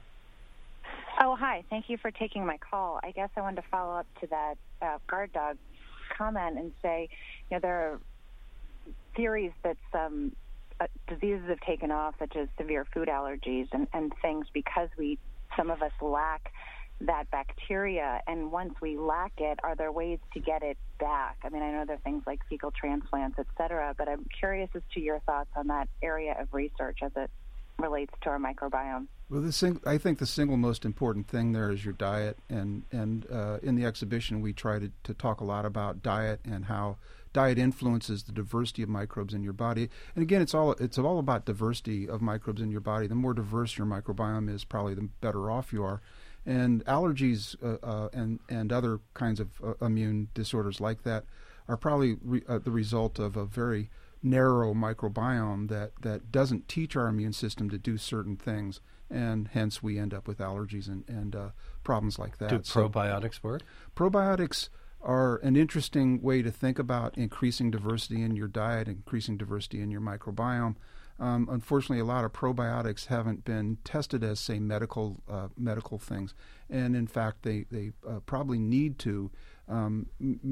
Hi. 1.39 1.63
Thank 1.69 1.87
you 1.87 1.97
for 1.97 2.09
taking 2.09 2.47
my 2.47 2.57
call. 2.57 2.99
I 3.03 3.11
guess 3.11 3.29
I 3.37 3.41
wanted 3.41 3.57
to 3.57 3.67
follow 3.69 3.93
up 3.93 4.07
to 4.21 4.27
that 4.27 4.55
uh, 4.81 4.97
guard 5.07 5.33
dog 5.33 5.57
comment 6.17 6.57
and 6.57 6.71
say, 6.81 7.09
you 7.51 7.57
know, 7.57 7.59
there 7.61 7.75
are 7.75 7.99
theories 9.15 9.51
that 9.63 9.77
some 9.91 10.31
uh, 10.79 10.87
diseases 11.07 11.47
have 11.47 11.59
taken 11.59 11.91
off, 11.91 12.15
such 12.17 12.35
as 12.35 12.47
severe 12.57 12.87
food 12.91 13.07
allergies 13.07 13.67
and, 13.71 13.87
and 13.93 14.13
things, 14.19 14.47
because 14.51 14.89
we 14.97 15.19
some 15.55 15.69
of 15.69 15.83
us 15.83 15.91
lack 16.01 16.51
that 17.01 17.29
bacteria? 17.29 18.19
And 18.25 18.51
once 18.51 18.73
we 18.81 18.97
lack 18.97 19.33
it, 19.37 19.59
are 19.63 19.75
there 19.75 19.91
ways 19.91 20.17
to 20.33 20.39
get 20.39 20.63
it 20.63 20.77
back? 20.99 21.37
I 21.43 21.49
mean, 21.49 21.61
I 21.61 21.71
know 21.71 21.85
there 21.85 21.97
are 21.97 21.99
things 21.99 22.23
like 22.25 22.39
fecal 22.49 22.71
transplants, 22.71 23.37
et 23.37 23.45
cetera, 23.57 23.93
but 23.95 24.09
I'm 24.09 24.25
curious 24.39 24.71
as 24.73 24.81
to 24.95 24.99
your 24.99 25.19
thoughts 25.19 25.51
on 25.55 25.67
that 25.67 25.87
area 26.01 26.35
of 26.39 26.47
research 26.51 26.99
as 27.03 27.11
it 27.15 27.29
relates 27.77 28.13
to 28.23 28.29
our 28.31 28.39
microbiome. 28.39 29.05
Well, 29.29 29.41
the 29.41 29.51
sing- 29.51 29.81
I 29.85 29.97
think 29.97 30.19
the 30.19 30.25
single 30.25 30.55
most 30.55 30.85
important 30.85 31.27
thing 31.27 31.51
there 31.51 31.69
is 31.69 31.83
your 31.83 31.93
diet, 31.93 32.37
and 32.49 32.83
and 32.91 33.29
uh, 33.29 33.57
in 33.61 33.75
the 33.75 33.85
exhibition 33.85 34.39
we 34.39 34.53
try 34.53 34.79
to, 34.79 34.89
to 35.03 35.13
talk 35.13 35.41
a 35.41 35.45
lot 35.45 35.65
about 35.65 36.01
diet 36.01 36.39
and 36.45 36.65
how 36.65 36.97
diet 37.33 37.57
influences 37.57 38.23
the 38.23 38.31
diversity 38.31 38.83
of 38.83 38.89
microbes 38.89 39.33
in 39.33 39.43
your 39.43 39.53
body. 39.53 39.89
And 40.15 40.23
again, 40.23 40.41
it's 40.41 40.53
all 40.53 40.71
it's 40.73 40.97
all 40.97 41.19
about 41.19 41.45
diversity 41.45 42.07
of 42.07 42.21
microbes 42.21 42.61
in 42.61 42.71
your 42.71 42.79
body. 42.79 43.05
The 43.07 43.15
more 43.15 43.33
diverse 43.33 43.77
your 43.77 43.85
microbiome 43.87 44.49
is, 44.49 44.63
probably 44.63 44.93
the 44.93 45.09
better 45.19 45.51
off 45.51 45.73
you 45.73 45.83
are. 45.83 46.01
And 46.45 46.85
allergies 46.85 47.57
uh, 47.61 47.85
uh, 47.85 48.09
and 48.13 48.39
and 48.47 48.71
other 48.71 49.01
kinds 49.13 49.41
of 49.41 49.49
uh, 49.61 49.73
immune 49.85 50.29
disorders 50.33 50.79
like 50.79 51.03
that 51.03 51.25
are 51.67 51.75
probably 51.75 52.15
re- 52.23 52.43
uh, 52.47 52.59
the 52.59 52.71
result 52.71 53.19
of 53.19 53.35
a 53.35 53.45
very 53.45 53.89
narrow 54.23 54.73
microbiome 54.73 55.67
that, 55.69 55.91
that 56.01 56.31
doesn't 56.31 56.67
teach 56.67 56.95
our 56.95 57.07
immune 57.07 57.33
system 57.33 57.69
to 57.69 57.77
do 57.77 57.97
certain 57.97 58.35
things, 58.35 58.79
and 59.09 59.49
hence 59.49 59.81
we 59.81 59.97
end 59.97 60.13
up 60.13 60.27
with 60.27 60.39
allergies 60.39 60.87
and, 60.87 61.03
and 61.07 61.35
uh, 61.35 61.49
problems 61.83 62.19
like 62.19 62.37
that. 62.37 62.49
Do 62.49 62.59
so 62.63 62.89
probiotics 62.89 63.43
work? 63.43 63.61
Probiotics 63.95 64.69
are 65.01 65.37
an 65.37 65.55
interesting 65.55 66.21
way 66.21 66.41
to 66.41 66.51
think 66.51 66.79
about 66.79 67.17
increasing 67.17 67.71
diversity 67.71 68.21
in 68.21 68.35
your 68.35 68.47
diet, 68.47 68.87
increasing 68.87 69.37
diversity 69.37 69.81
in 69.81 69.91
your 69.91 70.01
microbiome. 70.01 70.75
Um, 71.19 71.47
unfortunately, 71.49 71.99
a 71.99 72.05
lot 72.05 72.25
of 72.25 72.33
probiotics 72.33 73.07
haven't 73.07 73.43
been 73.43 73.77
tested 73.83 74.23
as, 74.23 74.39
say, 74.39 74.59
medical 74.59 75.23
uh, 75.27 75.47
medical 75.57 75.97
things, 75.97 76.35
and 76.69 76.95
in 76.95 77.07
fact, 77.07 77.41
they 77.41 77.65
they 77.71 77.91
uh, 78.07 78.19
probably 78.25 78.59
need 78.59 78.99
to 78.99 79.31
um, 79.69 80.07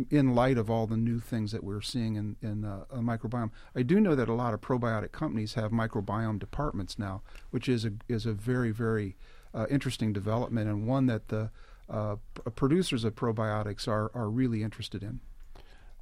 in 0.09 0.35
light 0.35 0.57
of 0.57 0.69
all 0.69 0.87
the 0.87 0.97
new 0.97 1.19
things 1.19 1.51
that 1.51 1.63
we're 1.63 1.81
seeing 1.81 2.15
in, 2.15 2.35
in 2.41 2.65
uh, 2.65 2.83
a 2.89 2.97
microbiome. 2.97 3.51
I 3.75 3.81
do 3.81 3.99
know 3.99 4.15
that 4.15 4.27
a 4.27 4.33
lot 4.33 4.53
of 4.53 4.61
probiotic 4.61 5.11
companies 5.11 5.53
have 5.53 5.71
microbiome 5.71 6.39
departments 6.39 6.99
now, 6.99 7.21
which 7.51 7.69
is 7.69 7.85
a, 7.85 7.93
is 8.09 8.25
a 8.25 8.33
very, 8.33 8.71
very 8.71 9.15
uh, 9.53 9.65
interesting 9.69 10.11
development 10.11 10.69
and 10.69 10.85
one 10.85 11.05
that 11.05 11.29
the 11.29 11.49
uh, 11.89 12.15
producers 12.55 13.03
of 13.03 13.15
probiotics 13.15 13.87
are, 13.87 14.11
are 14.13 14.29
really 14.29 14.63
interested 14.63 15.01
in. 15.01 15.19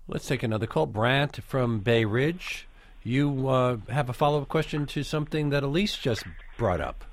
Let's 0.07 0.27
take 0.27 0.43
another 0.43 0.67
call. 0.67 0.85
Brant 0.85 1.41
from 1.43 1.79
Bay 1.79 2.05
Ridge. 2.05 2.67
You 3.03 3.49
uh, 3.49 3.77
have 3.89 4.09
a 4.09 4.13
follow 4.13 4.41
up 4.41 4.47
question 4.47 4.85
to 4.87 5.03
something 5.03 5.49
that 5.49 5.63
Elise 5.63 5.95
just 5.95 6.23
brought 6.57 6.81
up 6.81 7.03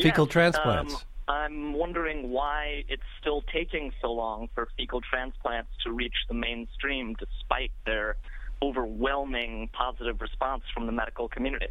fecal 0.00 0.26
transplants. 0.26 0.94
Um, 0.94 1.00
I'm 1.26 1.72
wondering 1.72 2.30
why 2.30 2.84
it's 2.88 3.02
still 3.20 3.42
taking 3.52 3.92
so 4.02 4.12
long 4.12 4.48
for 4.54 4.68
fecal 4.76 5.00
transplants 5.00 5.70
to 5.84 5.92
reach 5.92 6.14
the 6.28 6.34
mainstream 6.34 7.14
despite 7.14 7.72
their 7.86 8.16
overwhelming 8.62 9.70
positive 9.72 10.20
response 10.20 10.62
from 10.72 10.86
the 10.86 10.92
medical 10.92 11.28
community. 11.28 11.68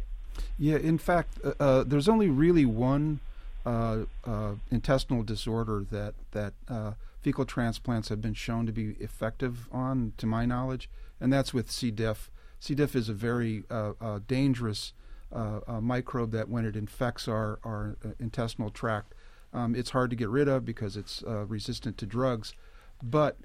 Yeah, 0.58 0.76
in 0.76 0.98
fact, 0.98 1.38
uh, 1.44 1.52
uh, 1.60 1.84
there's 1.84 2.08
only 2.08 2.28
really 2.28 2.64
one 2.64 3.20
uh, 3.66 4.04
uh 4.26 4.52
intestinal 4.70 5.22
disorder 5.22 5.86
that 5.90 6.14
that 6.32 6.52
uh, 6.68 6.92
fecal 7.22 7.44
transplants 7.44 8.08
have 8.08 8.20
been 8.20 8.34
shown 8.34 8.66
to 8.66 8.72
be 8.72 8.94
effective 9.00 9.68
on, 9.72 10.12
to 10.18 10.26
my 10.26 10.44
knowledge, 10.44 10.90
and 11.20 11.32
that's 11.32 11.54
with 11.54 11.70
C. 11.70 11.90
diff. 11.90 12.30
C. 12.60 12.74
diff 12.74 12.94
is 12.94 13.08
a 13.08 13.14
very 13.14 13.64
uh, 13.70 14.18
dangerous 14.26 14.92
microbe 15.80 16.30
that, 16.32 16.48
when 16.48 16.64
it 16.64 16.76
infects 16.76 17.26
our 17.28 17.58
our 17.64 17.96
intestinal 18.20 18.70
tract, 18.70 19.14
um, 19.54 19.74
it's 19.74 19.90
hard 19.90 20.10
to 20.10 20.16
get 20.16 20.28
rid 20.28 20.48
of 20.48 20.64
because 20.64 20.96
it's 20.96 21.22
uh, 21.26 21.46
resistant 21.46 21.96
to 21.98 22.06
drugs, 22.06 22.52
but 23.02 23.38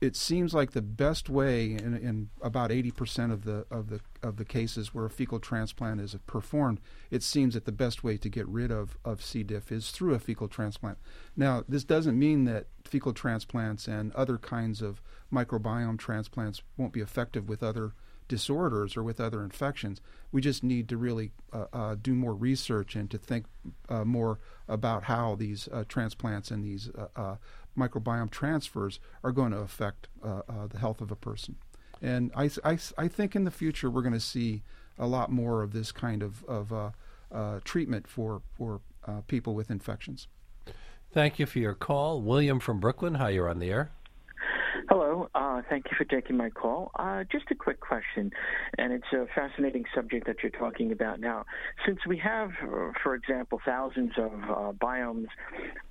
it 0.00 0.16
seems 0.16 0.52
like 0.52 0.72
the 0.72 0.82
best 0.82 1.28
way 1.28 1.72
in, 1.72 1.96
in, 1.96 2.28
about 2.42 2.70
80% 2.70 3.32
of 3.32 3.44
the 3.44 3.66
of 3.70 3.88
the 3.88 4.00
of 4.22 4.36
the 4.36 4.44
cases 4.44 4.92
where 4.92 5.06
a 5.06 5.10
fecal 5.10 5.38
transplant 5.38 6.00
is 6.00 6.16
performed, 6.26 6.80
it 7.10 7.22
seems 7.22 7.54
that 7.54 7.64
the 7.64 7.72
best 7.72 8.02
way 8.02 8.16
to 8.16 8.28
get 8.28 8.46
rid 8.48 8.70
of, 8.70 8.96
of 9.04 9.22
C. 9.22 9.42
diff 9.42 9.70
is 9.70 9.90
through 9.90 10.14
a 10.14 10.18
fecal 10.18 10.48
transplant. 10.48 10.98
Now, 11.36 11.64
this 11.68 11.84
doesn't 11.84 12.18
mean 12.18 12.44
that 12.44 12.66
fecal 12.84 13.12
transplants 13.12 13.86
and 13.86 14.12
other 14.14 14.38
kinds 14.38 14.82
of 14.82 15.02
microbiome 15.32 15.98
transplants 15.98 16.62
won't 16.76 16.92
be 16.92 17.00
effective 17.00 17.48
with 17.48 17.62
other 17.62 17.92
disorders 18.28 18.96
or 18.96 19.02
with 19.02 19.20
other 19.20 19.42
infections. 19.42 20.00
We 20.32 20.40
just 20.40 20.62
need 20.62 20.88
to 20.88 20.96
really 20.96 21.32
uh, 21.52 21.66
uh, 21.72 21.96
do 22.00 22.14
more 22.14 22.34
research 22.34 22.96
and 22.96 23.10
to 23.10 23.18
think 23.18 23.46
uh, 23.88 24.04
more 24.04 24.38
about 24.68 25.04
how 25.04 25.34
these 25.36 25.68
uh, 25.72 25.84
transplants 25.88 26.50
and 26.50 26.64
these 26.64 26.90
uh, 26.96 27.06
uh, 27.16 27.36
microbiome 27.78 28.30
transfers 28.30 28.98
are 29.22 29.32
going 29.32 29.52
to 29.52 29.58
affect 29.58 30.08
the 30.22 30.78
health 30.78 31.00
of 31.00 31.10
a 31.10 31.16
person. 31.16 31.56
And 32.02 32.30
I, 32.34 32.50
I, 32.64 32.78
I 32.98 33.08
think 33.08 33.36
in 33.36 33.44
the 33.44 33.50
future 33.50 33.90
we're 33.90 34.02
going 34.02 34.12
to 34.12 34.20
see 34.20 34.62
a 34.98 35.06
lot 35.06 35.30
more 35.30 35.62
of 35.62 35.72
this 35.72 35.92
kind 35.92 36.22
of, 36.22 36.44
of 36.44 36.92
treatment 37.64 38.08
for, 38.08 38.42
for 38.56 38.80
people 39.28 39.54
with 39.54 39.70
infections. 39.70 40.26
Thank 41.12 41.38
you 41.38 41.46
for 41.46 41.58
your 41.58 41.74
call. 41.74 42.20
William 42.20 42.60
from 42.60 42.80
Brooklyn, 42.80 43.14
hi, 43.14 43.30
you're 43.30 43.48
on 43.48 43.58
the 43.58 43.70
air. 43.70 43.90
Hello. 44.88 45.28
Uh, 45.34 45.62
thank 45.68 45.86
you 45.90 45.96
for 45.98 46.04
taking 46.04 46.36
my 46.36 46.48
call. 46.48 46.92
Uh, 46.96 47.24
just 47.24 47.46
a 47.50 47.56
quick 47.56 47.80
question, 47.80 48.30
and 48.78 48.92
it's 48.92 49.12
a 49.12 49.26
fascinating 49.34 49.84
subject 49.92 50.28
that 50.28 50.36
you're 50.44 50.52
talking 50.52 50.92
about 50.92 51.18
now. 51.18 51.44
Since 51.84 52.06
we 52.06 52.16
have, 52.18 52.50
uh, 52.62 52.92
for 53.02 53.16
example, 53.16 53.60
thousands 53.64 54.12
of 54.16 54.32
uh, 54.32 54.72
biomes 54.72 55.26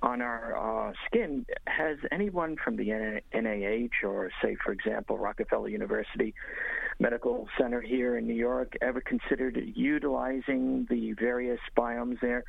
on 0.02 0.22
our 0.22 0.88
uh, 0.88 0.92
skin, 1.04 1.44
has 1.66 1.98
anyone 2.10 2.56
from 2.62 2.76
the 2.76 3.20
NIH 3.34 4.02
or, 4.02 4.30
say, 4.42 4.56
for 4.64 4.72
example, 4.72 5.18
Rockefeller 5.18 5.68
University 5.68 6.34
Medical 6.98 7.48
Center 7.58 7.80
here 7.80 8.16
in 8.16 8.26
New 8.26 8.34
York 8.34 8.74
ever 8.80 9.00
considered 9.00 9.60
utilizing 9.74 10.86
the 10.88 11.12
various 11.12 11.60
biomes 11.76 12.20
there? 12.20 12.44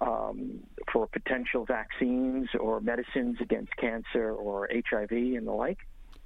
um, 0.00 0.60
for 0.92 1.06
potential 1.06 1.64
vaccines 1.64 2.48
or 2.58 2.80
medicines 2.80 3.38
against 3.40 3.76
cancer 3.76 4.32
or 4.32 4.68
HIV 4.72 5.10
and 5.10 5.46
the 5.46 5.52
like? 5.52 5.78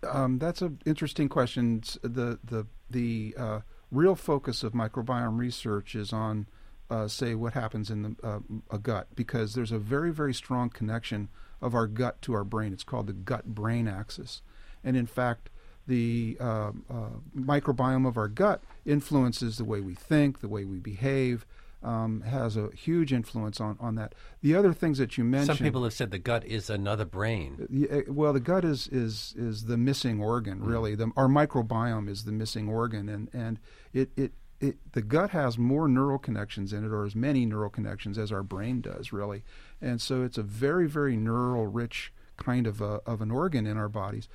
Um, 0.09 0.39
that's 0.39 0.63
an 0.63 0.81
interesting 0.85 1.29
question. 1.29 1.83
the 2.03 2.39
the 2.45 2.67
the 2.91 3.35
uh, 3.39 3.61
real 3.91 4.17
focus 4.17 4.63
of 4.63 4.73
microbiome 4.73 5.39
research 5.39 5.95
is 5.95 6.13
on, 6.13 6.49
uh, 6.91 7.07
say, 7.07 7.35
what 7.35 7.53
happens 7.53 7.89
in 7.91 8.03
the 8.03 8.17
uh, 8.23 8.41
a 8.71 8.79
gut, 8.79 9.09
because 9.15 9.55
there's 9.55 9.73
a 9.73 9.79
very 9.79 10.13
very 10.13 10.35
strong 10.35 10.71
connection 10.71 11.29
of 11.61 11.75
our 11.75 11.87
gut 11.87 12.21
to 12.23 12.35
our 12.35 12.45
brain. 12.45 12.73
It's 12.73 12.85
called 12.85 13.07
the 13.07 13.13
gut-brain 13.13 13.87
axis, 13.87 14.43
and 14.83 14.97
in 14.97 15.07
fact, 15.07 15.51
the 15.87 16.37
uh, 16.41 16.73
uh, 16.91 17.09
microbiome 17.37 18.07
of 18.07 18.17
our 18.17 18.29
gut 18.29 18.63
influences 18.85 19.59
the 19.59 19.65
way 19.65 19.81
we 19.81 19.95
think, 19.95 20.41
the 20.41 20.49
way 20.49 20.65
we 20.65 20.79
behave, 20.79 21.47
um, 21.83 22.21
has 22.23 22.57
a 22.57 22.71
huge 22.75 23.13
influence 23.13 23.61
on, 23.61 23.77
on 23.81 23.97
that. 23.97 24.15
The 24.41 24.55
other 24.55 24.73
things 24.73 24.99
that 24.99 25.19
you 25.19 25.25
mentioned. 25.25 25.59
Some 25.59 25.65
people 25.65 25.85
have 25.85 25.93
said 25.93 26.11
the 26.11 26.19
gut 26.19 26.45
is 26.45 26.71
another 26.71 27.05
brain. 27.05 27.89
Uh, 27.91 28.13
well, 28.13 28.33
the 28.33 28.41
gut 28.41 28.65
is 28.65 28.89
is 28.89 29.35
is 29.37 29.65
the 29.65 29.77
missing 29.77 30.21
organ. 30.21 30.61
Mm. 30.61 30.67
Really, 30.67 30.95
the, 30.95 31.11
our 31.17 31.27
microbiome 31.27 32.09
is 32.09 32.25
the 32.25 32.33
missing 32.33 32.69
organ, 32.69 33.09
and 33.09 33.29
and 33.33 33.59
it 33.93 34.11
it. 34.17 34.33
It, 34.61 34.93
the 34.93 35.03
gut 35.03 35.31
has 35.31 35.59
more 35.59 35.89
neural 35.89 36.21
connections 36.21 36.73
in 36.73 36.85
it, 36.85 36.93
or 36.93 37.05
as 37.05 37.17
many 37.17 37.45
neural 37.45 37.69
connections 37.69 38.17
as 38.17 38.31
our 38.31 38.45
brain 38.45 38.81
does, 38.81 39.13
really, 39.13 39.43
and 39.81 40.01
so 40.01 40.23
it's 40.23 40.39
a 40.39 40.43
very, 40.45 40.87
very 40.87 41.17
neural 41.17 41.67
rich 41.67 42.13
kind 42.37 42.69
of 42.69 42.81
a, 42.81 43.01
of 43.05 43.21
an 43.21 43.33
organ 43.33 43.67
in 43.67 43.77
our 43.77 43.89
bodies 43.89 44.29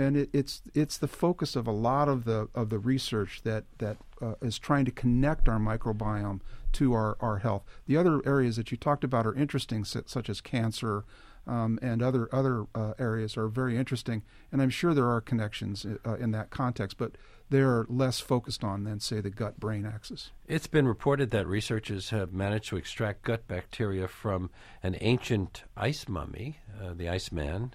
and 0.00 0.16
it, 0.16 0.30
it's 0.32 0.62
it's 0.74 0.96
the 0.96 1.06
focus 1.06 1.54
of 1.54 1.66
a 1.66 1.72
lot 1.72 2.08
of 2.08 2.24
the 2.24 2.48
of 2.54 2.70
the 2.70 2.78
research 2.78 3.42
that 3.44 3.64
that 3.78 3.98
uh, 4.22 4.34
is 4.40 4.58
trying 4.58 4.86
to 4.86 4.90
connect 4.90 5.48
our 5.48 5.58
microbiome 5.58 6.40
to 6.72 6.94
our, 6.94 7.16
our 7.20 7.38
health. 7.38 7.64
The 7.86 7.96
other 7.96 8.20
areas 8.24 8.56
that 8.56 8.70
you 8.70 8.76
talked 8.76 9.04
about 9.04 9.26
are 9.26 9.34
interesting, 9.34 9.84
such 9.84 10.30
as 10.30 10.40
cancer 10.40 11.04
um, 11.46 11.78
and 11.82 12.02
other 12.02 12.34
other 12.34 12.66
uh, 12.74 12.94
areas 12.98 13.36
are 13.36 13.48
very 13.48 13.76
interesting, 13.76 14.22
and 14.50 14.62
I'm 14.62 14.70
sure 14.70 14.94
there 14.94 15.10
are 15.10 15.20
connections 15.20 15.84
uh, 16.06 16.14
in 16.14 16.30
that 16.30 16.48
context, 16.50 16.96
but 16.96 17.12
they're 17.50 17.84
less 17.88 18.20
focused 18.20 18.64
on 18.64 18.84
than 18.84 19.00
say 19.00 19.20
the 19.20 19.28
gut 19.28 19.58
brain 19.60 19.84
axis. 19.84 20.30
It's 20.46 20.68
been 20.68 20.86
reported 20.86 21.30
that 21.32 21.46
researchers 21.46 22.10
have 22.10 22.32
managed 22.32 22.68
to 22.68 22.76
extract 22.76 23.22
gut 23.22 23.46
bacteria 23.48 24.08
from 24.08 24.50
an 24.82 24.96
ancient 25.00 25.64
ice 25.76 26.08
mummy, 26.08 26.58
uh, 26.80 26.94
the 26.94 27.08
Iceman, 27.08 27.74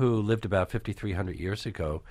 who 0.00 0.16
lived 0.16 0.46
about 0.46 0.70
5,300 0.70 1.38
years 1.38 1.66
ago. 1.66 2.02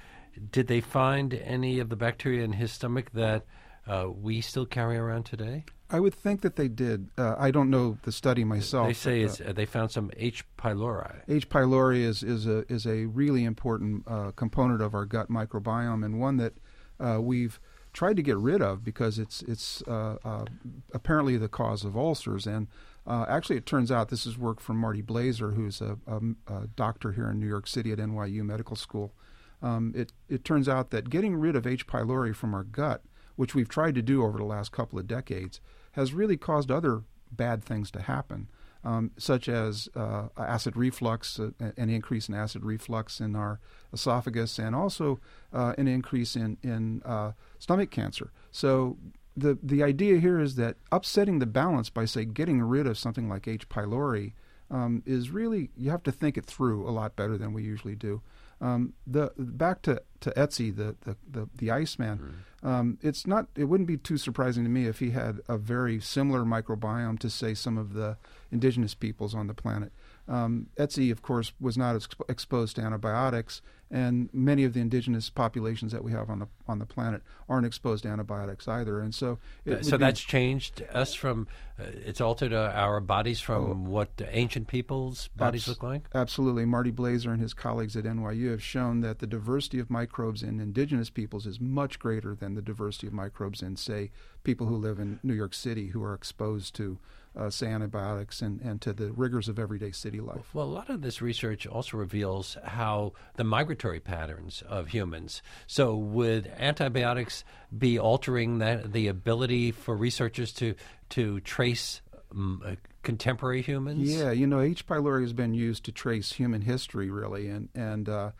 Did 0.51 0.67
they 0.67 0.79
find 0.79 1.33
any 1.33 1.79
of 1.79 1.89
the 1.89 1.95
bacteria 1.95 2.43
in 2.43 2.53
his 2.53 2.71
stomach 2.71 3.09
that 3.13 3.45
uh, 3.87 4.07
we 4.09 4.41
still 4.41 4.67
carry 4.67 4.95
around 4.95 5.23
today? 5.23 5.65
I 5.89 5.99
would 5.99 6.13
think 6.13 6.41
that 6.41 6.55
they 6.55 6.67
did. 6.67 7.09
Uh, 7.17 7.33
I 7.39 7.49
don't 7.49 7.71
know 7.71 7.97
the 8.03 8.11
study 8.11 8.43
myself. 8.43 8.87
They 8.87 8.93
say 8.93 9.23
uh, 9.23 9.49
uh, 9.49 9.53
they 9.53 9.65
found 9.65 9.89
some 9.89 10.11
H. 10.17 10.45
pylori. 10.55 11.21
H. 11.27 11.49
pylori 11.49 12.01
is, 12.01 12.21
is 12.21 12.45
a 12.45 12.71
is 12.71 12.85
a 12.85 13.05
really 13.05 13.43
important 13.43 14.03
uh, 14.07 14.31
component 14.35 14.83
of 14.83 14.93
our 14.93 15.05
gut 15.05 15.31
microbiome 15.31 16.05
and 16.05 16.19
one 16.19 16.37
that 16.37 16.53
uh, 16.99 17.19
we've 17.19 17.59
tried 17.91 18.17
to 18.17 18.21
get 18.21 18.37
rid 18.37 18.61
of 18.61 18.83
because 18.83 19.17
it's 19.17 19.41
it's 19.41 19.81
uh, 19.87 20.45
apparently 20.93 21.37
the 21.37 21.49
cause 21.49 21.83
of 21.83 21.97
ulcers 21.97 22.45
and 22.45 22.67
Uh, 23.09 23.25
actually, 23.27 23.57
it 23.57 23.65
turns 23.65 23.91
out 23.91 24.09
this 24.09 24.27
is 24.27 24.37
work 24.37 24.59
from 24.59 24.77
Marty 24.77 25.01
Blaser, 25.01 25.55
who's 25.55 25.81
a, 25.81 25.97
a, 26.05 26.19
a 26.47 26.67
doctor 26.67 27.11
here 27.11 27.29
in 27.29 27.39
New 27.39 27.47
York 27.47 27.65
City 27.65 27.91
at 27.91 27.97
NYU 27.97 28.43
Medical 28.43 28.75
School. 28.75 29.13
Um, 29.61 29.93
it, 29.95 30.13
it 30.29 30.45
turns 30.45 30.69
out 30.69 30.91
that 30.91 31.09
getting 31.09 31.35
rid 31.35 31.55
of 31.55 31.65
H. 31.65 31.87
pylori 31.87 32.35
from 32.35 32.53
our 32.53 32.63
gut, 32.63 33.01
which 33.35 33.55
we've 33.55 33.67
tried 33.67 33.95
to 33.95 34.03
do 34.03 34.23
over 34.23 34.37
the 34.37 34.43
last 34.43 34.71
couple 34.71 34.99
of 34.99 35.07
decades, 35.07 35.59
has 35.93 36.13
really 36.13 36.37
caused 36.37 36.69
other 36.69 37.01
bad 37.31 37.63
things 37.63 37.89
to 37.91 38.01
happen 38.01 38.47
um, 38.83 39.11
such 39.17 39.49
as 39.49 39.89
uh, 39.95 40.27
acid 40.37 40.77
reflux, 40.77 41.39
uh, 41.39 41.51
an 41.77 41.89
increase 41.89 42.29
in 42.29 42.35
acid 42.35 42.63
reflux 42.63 43.19
in 43.19 43.35
our 43.35 43.59
esophagus, 43.91 44.57
and 44.57 44.75
also 44.75 45.19
uh, 45.51 45.73
an 45.77 45.87
increase 45.87 46.35
in, 46.35 46.57
in 46.63 47.01
uh, 47.03 47.33
stomach 47.57 47.91
cancer. 47.91 48.31
So 48.51 48.97
the, 49.39 49.57
the 49.61 49.83
idea 49.83 50.19
here 50.19 50.39
is 50.39 50.55
that 50.55 50.77
upsetting 50.91 51.39
the 51.39 51.45
balance 51.45 51.89
by, 51.89 52.05
say, 52.05 52.25
getting 52.25 52.61
rid 52.61 52.87
of 52.87 52.97
something 52.97 53.29
like 53.29 53.47
H. 53.47 53.69
pylori 53.69 54.33
um, 54.71 55.03
is 55.05 55.29
really, 55.29 55.69
you 55.75 55.89
have 55.89 56.03
to 56.03 56.11
think 56.11 56.37
it 56.37 56.45
through 56.45 56.87
a 56.87 56.91
lot 56.91 57.15
better 57.15 57.37
than 57.37 57.53
we 57.53 57.63
usually 57.63 57.95
do. 57.95 58.21
Um, 58.61 58.93
the 59.07 59.31
back 59.37 59.81
to 59.83 60.01
to 60.19 60.31
Ötzi, 60.31 60.75
the 60.75 60.95
the 61.01 61.15
the, 61.31 61.49
the 61.55 61.71
Iceman. 61.71 62.17
Mm-hmm. 62.17 62.67
Um, 62.67 62.97
it's 63.01 63.25
not. 63.25 63.47
It 63.55 63.65
wouldn't 63.65 63.87
be 63.87 63.95
too 63.95 64.17
surprising 64.17 64.65
to 64.65 64.69
me 64.69 64.85
if 64.85 64.99
he 64.99 65.11
had 65.11 65.39
a 65.47 65.57
very 65.57 66.01
similar 66.01 66.41
microbiome 66.41 67.19
to 67.19 67.29
say 67.29 67.53
some 67.53 67.77
of 67.77 67.93
the 67.93 68.17
indigenous 68.51 68.95
peoples 68.95 69.33
on 69.33 69.47
the 69.47 69.53
planet. 69.53 69.93
Um, 70.27 70.67
Ötzi, 70.77 71.09
of 71.09 71.21
course, 71.21 71.53
was 71.59 71.77
not 71.77 71.95
exp- 71.95 72.29
exposed 72.29 72.75
to 72.75 72.81
antibiotics, 72.81 73.61
and 73.91 74.29
many 74.31 74.63
of 74.63 74.73
the 74.73 74.79
indigenous 74.79 75.29
populations 75.29 75.91
that 75.91 76.03
we 76.03 76.11
have 76.11 76.29
on 76.29 76.39
the 76.39 76.47
on 76.67 76.77
the 76.79 76.85
planet 76.85 77.23
aren't 77.47 77.65
exposed 77.65 78.03
to 78.03 78.09
antibiotics 78.09 78.67
either. 78.67 78.99
And 78.99 79.13
so, 79.15 79.39
so 79.81 79.97
that's 79.97 80.19
changed 80.19 80.83
us 80.93 81.13
from. 81.13 81.47
Uh, 81.79 81.85
it's 82.05 82.21
altered 82.21 82.53
uh, 82.53 82.71
our 82.75 82.99
bodies 82.99 83.39
from 83.39 83.71
oh, 83.71 83.89
what 83.89 84.09
ancient 84.29 84.67
people's 84.67 85.29
bodies 85.29 85.63
abs- 85.63 85.69
look 85.69 85.83
like. 85.83 86.03
Absolutely, 86.13 86.65
Marty 86.65 86.91
Blaser 86.91 87.31
and 87.31 87.41
his 87.41 87.53
colleagues 87.53 87.95
at 87.95 88.03
NYU 88.03 88.51
have 88.51 88.61
shown 88.61 89.01
that 89.01 89.19
the 89.19 89.27
diversity 89.27 89.79
of 89.79 89.89
microbes 89.89 90.43
in 90.43 90.59
indigenous 90.59 91.09
peoples 91.09 91.47
is 91.47 91.59
much 91.59 91.97
greater 91.97 92.35
than 92.35 92.53
the 92.53 92.61
diversity 92.61 93.07
of 93.07 93.13
microbes 93.13 93.61
in, 93.61 93.75
say, 93.75 94.11
people 94.43 94.67
who 94.67 94.75
live 94.75 94.99
in 94.99 95.19
New 95.23 95.33
York 95.33 95.53
City 95.53 95.87
who 95.87 96.03
are 96.03 96.13
exposed 96.13 96.75
to 96.75 96.99
uh, 97.37 97.49
say 97.49 97.67
antibiotics 97.67 98.41
and, 98.41 98.59
and 98.61 98.81
to 98.81 98.93
the 98.93 99.11
rigors 99.11 99.47
of 99.47 99.59
everyday 99.59 99.91
city 99.91 100.19
life. 100.19 100.53
Well, 100.53 100.65
a 100.65 100.67
lot 100.67 100.89
of 100.89 101.01
this 101.01 101.21
research 101.21 101.67
also 101.67 101.97
reveals 101.97 102.57
how 102.63 103.13
the 103.35 103.43
migratory 103.43 103.99
patterns 103.99 104.63
of 104.67 104.89
humans. 104.89 105.41
So, 105.67 105.95
would 105.95 106.47
antibiotics 106.57 107.43
be 107.75 107.99
altering 107.99 108.59
that, 108.59 108.93
the 108.93 109.07
ability 109.07 109.71
for 109.71 109.95
researchers 109.95 110.51
to 110.53 110.75
to 111.09 111.39
trace 111.41 112.01
um, 112.31 112.61
uh, 112.65 112.75
contemporary 113.03 113.61
humans? 113.61 114.09
Yeah, 114.09 114.31
you 114.31 114.47
know, 114.47 114.59
H. 114.59 114.85
pylori 114.85 115.21
has 115.21 115.33
been 115.33 115.53
used 115.53 115.83
to 115.85 115.91
trace 115.91 116.33
human 116.33 116.61
history, 116.61 117.09
really, 117.09 117.47
and 117.47 117.69
and 117.75 118.09
uh, 118.09 118.31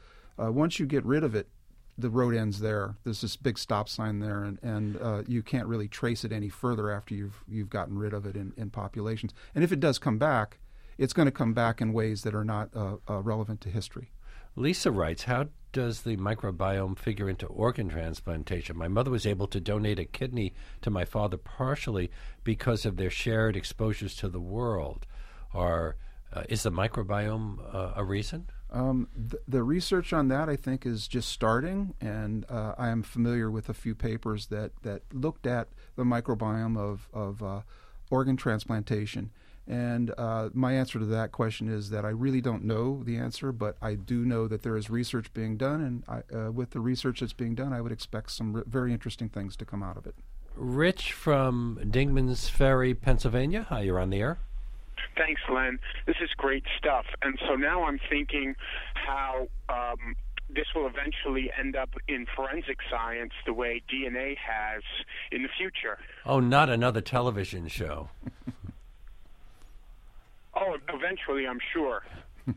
uh, 0.42 0.52
once 0.52 0.80
you 0.80 0.86
get 0.86 1.06
rid 1.06 1.24
of 1.24 1.36
it, 1.36 1.48
the 2.02 2.10
road 2.10 2.36
ends 2.36 2.60
there. 2.60 2.96
There's 3.04 3.22
this 3.22 3.36
big 3.36 3.58
stop 3.58 3.90
sign 3.90 4.20
there, 4.20 4.44
and, 4.44 4.60
and 4.64 4.98
uh, 5.02 5.24
you 5.28 5.44
can't 5.44 5.68
really 5.68 5.88
trace 5.88 6.24
it 6.24 6.32
any 6.32 6.50
further 6.50 6.92
after 6.92 7.14
you've 7.14 7.44
you've 7.48 7.70
gotten 7.70 7.98
rid 7.98 8.14
of 8.14 8.26
it 8.26 8.36
in, 8.36 8.54
in 8.58 8.70
populations. 8.70 9.34
And 9.54 9.64
if 9.64 9.72
it 9.72 9.80
does 9.80 10.00
come 10.00 10.18
back, 10.18 10.60
it's 10.98 11.14
going 11.14 11.28
to 11.28 11.32
come 11.32 11.54
back 11.54 11.82
in 11.82 11.94
ways 11.94 12.24
that 12.24 12.36
are 12.36 12.46
not 12.46 12.70
uh, 12.76 12.98
uh, 13.10 13.22
relevant 13.22 13.62
to 13.62 13.70
history. 13.70 14.12
Lisa 14.56 14.92
writes, 14.92 15.24
"How 15.24 15.48
does 15.72 16.02
the 16.02 16.18
microbiome 16.18 16.98
figure 16.98 17.30
into 17.30 17.46
organ 17.46 17.90
transplantation? 17.90 18.78
My 18.78 18.88
mother 18.88 19.12
was 19.12 19.26
able 19.26 19.48
to 19.48 19.60
donate 19.60 20.00
a 20.00 20.06
kidney 20.06 20.54
to 20.82 20.90
my 20.90 21.06
father 21.06 21.38
partially 21.38 22.10
because 22.44 22.86
of 22.86 22.98
their 22.98 23.12
shared 23.12 23.56
exposures 23.56 24.16
to 24.16 24.30
the 24.30 24.42
world. 24.42 25.06
Are 25.54 25.96
uh, 26.32 26.44
is 26.50 26.64
the 26.64 26.72
microbiome 26.72 27.74
uh, 27.74 27.94
a 27.96 28.04
reason?" 28.04 28.48
Um, 28.72 29.08
th- 29.16 29.42
the 29.48 29.64
research 29.64 30.14
on 30.14 30.28
that, 30.28 30.48
I 30.48 30.56
think, 30.56 30.86
is 30.86 31.08
just 31.08 31.30
starting, 31.30 31.96
and 32.00 32.46
uh, 32.50 32.76
I 32.78 32.90
am 32.90 33.02
familiar 33.02 33.50
with 33.50 33.68
a 33.70 33.74
few 33.74 33.96
papers 33.96 34.48
that, 34.48 34.72
that 34.84 35.02
looked 35.12 35.48
at 35.48 35.70
the 35.96 36.04
microbiome 36.04 36.78
of, 36.78 37.08
of 37.14 37.42
uh, 37.42 37.62
organ 38.10 38.38
transplantation. 38.38 39.32
And 39.68 40.12
uh, 40.18 40.50
my 40.54 40.74
answer 40.74 40.98
to 40.98 41.06
that 41.06 41.32
question 41.32 41.68
is 41.70 41.92
that 41.92 42.04
I 42.04 42.10
really 42.10 42.42
don't 42.42 42.64
know 42.64 43.04
the 43.04 43.18
answer, 43.18 43.52
but 43.52 43.78
I 43.82 43.94
do 43.96 44.26
know 44.26 44.48
that 44.48 44.64
there 44.64 44.76
is 44.76 44.90
research 44.90 45.32
being 45.34 45.58
done, 45.58 45.82
and 45.82 46.04
I, 46.08 46.36
uh, 46.36 46.52
with 46.52 46.72
the 46.72 46.80
research 46.80 47.20
that's 47.20 47.34
being 47.34 47.54
done, 47.54 47.72
I 47.72 47.82
would 47.82 47.92
expect 47.92 48.32
some 48.32 48.56
r- 48.56 48.64
very 48.68 48.94
interesting 48.94 49.30
things 49.30 49.56
to 49.58 49.66
come 49.66 49.84
out 49.84 49.98
of 49.98 50.08
it. 50.08 50.16
Rich 50.56 51.14
from 51.14 51.80
Dingman's 51.84 52.50
Ferry, 52.50 52.94
Pennsylvania. 52.94 53.68
Hi, 53.70 53.82
you're 53.82 54.00
on 54.00 54.10
the 54.10 54.20
air. 54.20 54.40
Thanks, 55.18 55.42
Len. 55.52 55.80
This 56.06 56.18
is 56.22 56.30
great 56.38 56.64
stuff. 56.78 57.06
And 57.22 57.40
so 57.48 57.56
now 57.56 57.84
I'm 57.84 58.00
thinking 58.10 58.56
how 58.94 59.48
um, 59.70 60.16
this 60.50 60.66
will 60.76 60.88
eventually 60.88 61.52
end 61.58 61.76
up 61.76 61.90
in 62.08 62.26
forensic 62.36 62.80
science 62.90 63.34
the 63.46 63.54
way 63.54 63.82
DNA 63.92 64.36
has 64.38 64.82
in 65.32 65.44
the 65.44 65.50
future. 65.58 66.00
Oh, 66.26 66.40
not 66.40 66.70
another 66.70 67.02
television 67.02 67.68
show. 67.68 68.10
oh, 70.56 70.78
eventually, 70.90 71.48
I'm 71.48 71.60
sure. 71.72 72.04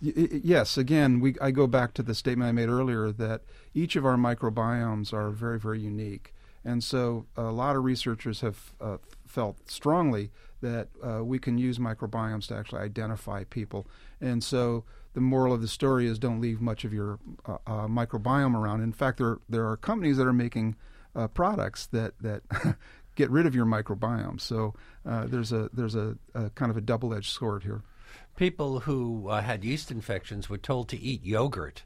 yes, 0.00 0.76
again, 0.76 1.20
we, 1.20 1.36
I 1.40 1.50
go 1.50 1.66
back 1.66 1.94
to 1.94 2.02
the 2.02 2.14
statement 2.14 2.48
I 2.48 2.52
made 2.52 2.68
earlier 2.68 3.10
that 3.12 3.42
each 3.72 3.96
of 3.96 4.04
our 4.04 4.16
microbiomes 4.16 5.12
are 5.12 5.30
very, 5.30 5.58
very 5.58 5.80
unique. 5.80 6.34
And 6.64 6.82
so 6.82 7.26
a 7.36 7.44
lot 7.44 7.76
of 7.76 7.84
researchers 7.84 8.40
have 8.40 8.72
uh, 8.80 8.96
felt 9.34 9.68
strongly 9.68 10.30
that 10.60 10.88
uh, 11.02 11.24
we 11.24 11.38
can 11.38 11.58
use 11.58 11.78
microbiomes 11.78 12.46
to 12.46 12.54
actually 12.56 12.80
identify 12.80 13.42
people. 13.44 13.86
And 14.20 14.42
so 14.42 14.84
the 15.14 15.20
moral 15.20 15.52
of 15.52 15.60
the 15.60 15.68
story 15.68 16.06
is 16.06 16.18
don't 16.18 16.40
leave 16.40 16.60
much 16.60 16.84
of 16.84 16.94
your 16.94 17.18
uh, 17.44 17.58
uh, 17.66 17.86
microbiome 17.88 18.54
around. 18.54 18.82
In 18.82 18.92
fact, 18.92 19.18
there 19.18 19.38
there 19.48 19.66
are 19.68 19.76
companies 19.76 20.16
that 20.18 20.26
are 20.26 20.32
making 20.32 20.76
uh, 21.16 21.26
products 21.28 21.86
that 21.88 22.14
that 22.20 22.42
get 23.16 23.30
rid 23.30 23.46
of 23.46 23.54
your 23.54 23.66
microbiome. 23.66 24.40
So 24.40 24.74
uh, 25.04 25.26
there's 25.26 25.52
a 25.52 25.68
there's 25.72 25.96
a, 25.96 26.16
a, 26.34 26.50
kind 26.50 26.70
of 26.70 26.76
a 26.76 26.80
double 26.80 27.12
edged 27.12 27.32
sword 27.32 27.64
here. 27.64 27.82
People 28.36 28.80
who 28.80 29.28
uh, 29.28 29.42
had 29.42 29.64
yeast 29.64 29.90
infections 29.90 30.48
were 30.48 30.58
told 30.58 30.88
to 30.88 30.98
eat 30.98 31.24
yogurt. 31.24 31.82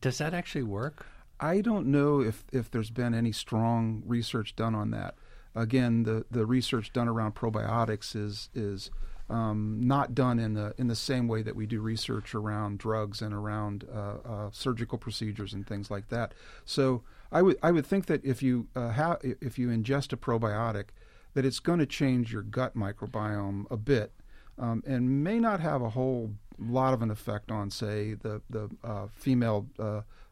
Does 0.00 0.18
that 0.18 0.34
actually 0.34 0.64
work? 0.64 1.06
I 1.40 1.60
don't 1.60 1.86
know 1.86 2.20
if, 2.20 2.44
if 2.52 2.70
there's 2.70 2.90
been 2.90 3.14
any 3.14 3.32
strong 3.32 4.02
research 4.04 4.56
done 4.56 4.74
on 4.74 4.90
that 4.90 5.14
again, 5.58 6.04
the, 6.04 6.24
the 6.30 6.46
research 6.46 6.92
done 6.92 7.08
around 7.08 7.34
probiotics 7.34 8.16
is 8.16 8.48
is 8.54 8.90
um, 9.30 9.78
not 9.80 10.14
done 10.14 10.38
in 10.38 10.54
the 10.54 10.74
in 10.78 10.86
the 10.86 10.96
same 10.96 11.28
way 11.28 11.42
that 11.42 11.54
we 11.54 11.66
do 11.66 11.80
research 11.80 12.34
around 12.34 12.78
drugs 12.78 13.20
and 13.20 13.34
around 13.34 13.84
uh, 13.92 14.16
uh, 14.24 14.50
surgical 14.52 14.98
procedures 14.98 15.52
and 15.52 15.66
things 15.66 15.90
like 15.90 16.08
that. 16.08 16.32
So 16.64 17.02
I 17.30 17.42
would 17.42 17.58
I 17.62 17.70
would 17.70 17.86
think 17.86 18.06
that 18.06 18.24
if 18.24 18.42
you 18.42 18.68
uh, 18.74 18.92
ha- 18.92 19.18
if 19.22 19.58
you 19.58 19.68
ingest 19.68 20.12
a 20.12 20.16
probiotic, 20.16 20.86
that 21.34 21.44
it's 21.44 21.60
going 21.60 21.78
to 21.78 21.86
change 21.86 22.32
your 22.32 22.42
gut 22.42 22.74
microbiome 22.74 23.66
a 23.70 23.76
bit, 23.76 24.12
um, 24.58 24.82
and 24.86 25.22
may 25.22 25.38
not 25.38 25.60
have 25.60 25.82
a 25.82 25.90
whole 25.90 26.32
lot 26.58 26.94
of 26.94 27.02
an 27.02 27.10
effect 27.10 27.50
on, 27.50 27.70
say, 27.70 28.14
the 28.14 28.40
the 28.48 28.70
uh, 28.82 29.08
female 29.12 29.66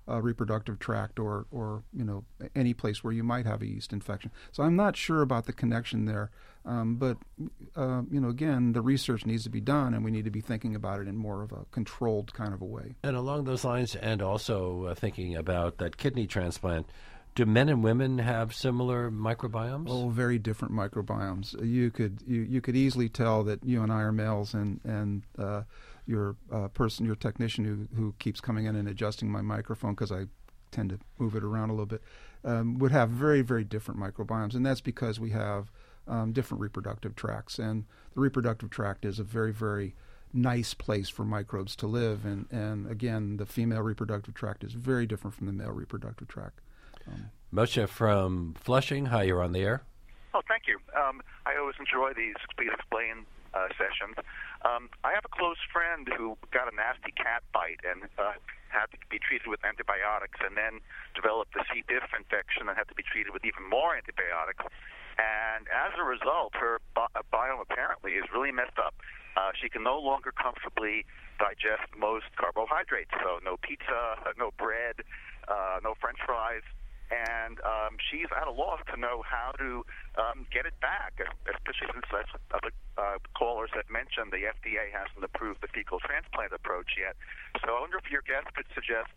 uh, 0.09 0.21
reproductive 0.21 0.79
tract 0.79 1.19
or 1.19 1.47
or 1.51 1.83
you 1.93 2.05
know 2.05 2.25
any 2.55 2.75
place 2.75 3.03
where 3.03 3.13
you 3.13 3.23
might 3.23 3.47
have 3.47 3.63
a 3.63 3.67
yeast 3.67 3.93
infection. 3.93 4.31
So 4.53 4.63
I'm 4.63 4.77
not 4.77 4.97
sure 4.97 5.23
about 5.23 5.47
the 5.47 5.53
connection 5.53 6.05
there, 6.05 6.31
um, 6.65 6.97
but 6.97 7.17
uh, 7.75 8.03
you 8.11 8.21
know 8.21 8.29
again 8.29 8.73
the 8.73 8.83
research 8.83 9.27
needs 9.27 9.45
to 9.45 9.51
be 9.51 9.61
done, 9.61 9.95
and 9.95 10.05
we 10.05 10.11
need 10.11 10.25
to 10.25 10.31
be 10.31 10.41
thinking 10.41 10.75
about 10.75 11.01
it 11.01 11.09
in 11.09 11.17
more 11.17 11.43
of 11.43 11.53
a 11.53 11.65
controlled 11.71 12.33
kind 12.35 12.55
of 12.55 12.61
a 12.61 12.67
way. 12.67 12.95
And 13.03 13.17
along 13.17 13.45
those 13.45 13.65
lines, 13.65 13.97
and 13.97 14.23
also 14.23 14.85
uh, 14.85 14.95
thinking 14.95 15.37
about 15.37 15.79
that 15.79 15.97
kidney 15.97 16.27
transplant. 16.27 16.87
Do 17.35 17.45
men 17.45 17.69
and 17.69 17.85
women 17.85 18.17
have 18.17 18.55
similar 18.55 19.11
microbiomes? 19.11 19.89
Oh, 19.91 20.09
very 20.09 20.39
different 20.39 20.73
microbiomes. 20.73 21.63
You 21.63 21.91
could 21.91 22.23
you, 22.27 22.41
you 22.41 22.63
could 22.63 22.75
easily 22.75 23.11
tell 23.11 23.45
that 23.45 23.63
you 23.63 23.83
and 23.83 23.93
I 23.93 24.01
are 24.01 24.13
males, 24.13 24.55
and 24.55 24.81
and 24.85 25.23
uh, 25.39 25.65
your 26.07 26.37
uh, 26.53 26.69
person, 26.69 27.05
your 27.07 27.17
technician 27.17 27.65
who 27.65 27.89
who 27.97 28.15
keeps 28.19 28.41
coming 28.41 28.67
in 28.67 28.77
and 28.77 28.89
adjusting 28.89 29.31
my 29.31 29.43
microphone 29.43 29.93
because 29.93 30.13
I 30.13 30.27
tend 30.71 30.91
to 30.91 30.99
move 31.19 31.35
it 31.35 31.45
around 31.45 31.71
a 31.71 31.73
little 31.73 31.87
bit, 31.87 32.03
um, 32.45 32.79
would 32.79 32.93
have 32.93 33.11
very 33.11 33.43
very 33.43 33.65
different 33.65 34.01
microbiomes, 34.01 34.55
and 34.55 34.65
that's 34.65 34.81
because 34.81 35.19
we 35.21 35.31
have 35.31 35.71
um, 36.09 36.33
different 36.33 36.61
reproductive 36.61 37.17
tracts, 37.17 37.59
and 37.59 37.85
the 38.15 38.21
reproductive 38.21 38.71
tract 38.71 39.05
is 39.05 39.19
a 39.19 39.25
very 39.25 39.53
very 39.53 39.95
nice 40.33 40.75
place 40.75 41.09
for 41.09 41.25
microbes 41.25 41.75
to 41.77 41.87
live, 41.87 42.25
and 42.25 42.47
and 42.51 42.91
again 42.91 43.37
the 43.37 43.47
female 43.47 43.83
reproductive 43.83 44.35
tract 44.35 44.65
is 44.65 44.73
very 44.73 45.07
different 45.07 45.35
from 45.35 45.47
the 45.47 45.53
male 45.53 45.73
reproductive 45.73 46.29
tract. 46.29 46.61
Um, 47.09 47.31
Moshe 47.55 47.89
from 47.89 48.55
Flushing, 48.59 49.07
hi, 49.07 49.25
you're 49.25 49.43
on 49.43 49.53
the 49.53 49.61
air. 49.61 49.83
Oh, 50.35 50.43
thank 50.47 50.65
you. 50.67 50.79
Um, 50.95 51.23
I 51.47 51.57
always 51.57 51.77
enjoy 51.79 52.13
these 52.15 52.35
Please 52.57 52.71
Explain 52.75 53.25
uh, 53.55 53.69
sessions. 53.79 54.17
Um, 54.67 54.91
I 55.07 55.15
have 55.15 55.23
a 55.23 55.31
close 55.31 55.63
friend 55.71 56.11
who 56.11 56.35
got 56.51 56.67
a 56.67 56.75
nasty 56.75 57.15
cat 57.15 57.47
bite 57.55 57.79
and 57.87 58.11
uh, 58.19 58.35
had 58.67 58.91
to 58.91 58.99
be 59.07 59.23
treated 59.23 59.47
with 59.47 59.63
antibiotics 59.63 60.43
and 60.43 60.59
then 60.59 60.83
developed 61.15 61.55
the 61.55 61.63
C. 61.71 61.87
diff 61.87 62.11
infection 62.11 62.67
and 62.67 62.75
had 62.75 62.91
to 62.91 62.99
be 62.99 63.07
treated 63.07 63.31
with 63.31 63.47
even 63.47 63.63
more 63.63 63.95
antibiotics. 63.95 64.67
And 65.23 65.71
as 65.71 65.95
a 65.95 66.03
result, 66.03 66.59
her 66.59 66.83
biome 66.99 67.63
apparently 67.63 68.19
is 68.19 68.27
really 68.35 68.51
messed 68.51 68.77
up. 68.83 68.99
Uh, 69.39 69.55
she 69.55 69.71
can 69.71 69.87
no 69.87 70.03
longer 70.03 70.35
comfortably 70.35 71.07
digest 71.39 71.87
most 71.95 72.27
carbohydrates, 72.35 73.15
so 73.23 73.39
no 73.47 73.55
pizza, 73.63 74.19
no 74.35 74.51
bread, 74.59 74.99
uh, 75.47 75.79
no 75.85 75.95
French 76.01 76.19
fries 76.27 76.67
and 77.11 77.61
um, 77.61 77.97
she's 78.11 78.27
at 78.35 78.47
a 78.47 78.51
loss 78.51 78.81
to 78.93 78.99
know 78.99 79.23
how 79.23 79.53
to 79.59 79.85
um, 80.19 80.47
get 80.53 80.67
it 80.67 80.79
back, 80.81 81.15
especially 81.47 81.89
since 81.93 82.07
as 82.11 82.27
other 82.51 82.73
uh, 82.99 83.19
callers 83.39 83.71
have 83.75 83.89
mentioned, 83.91 84.33
the 84.33 84.51
FDA 84.51 84.91
hasn't 84.91 85.23
approved 85.23 85.63
the 85.63 85.69
fecal 85.69 86.01
transplant 86.01 86.53
approach 86.53 86.99
yet. 86.99 87.15
So 87.63 87.77
I 87.77 87.81
wonder 87.81 87.99
if 87.99 88.11
your 88.11 88.23
guest 88.23 88.53
could 88.55 88.67
suggest, 88.75 89.13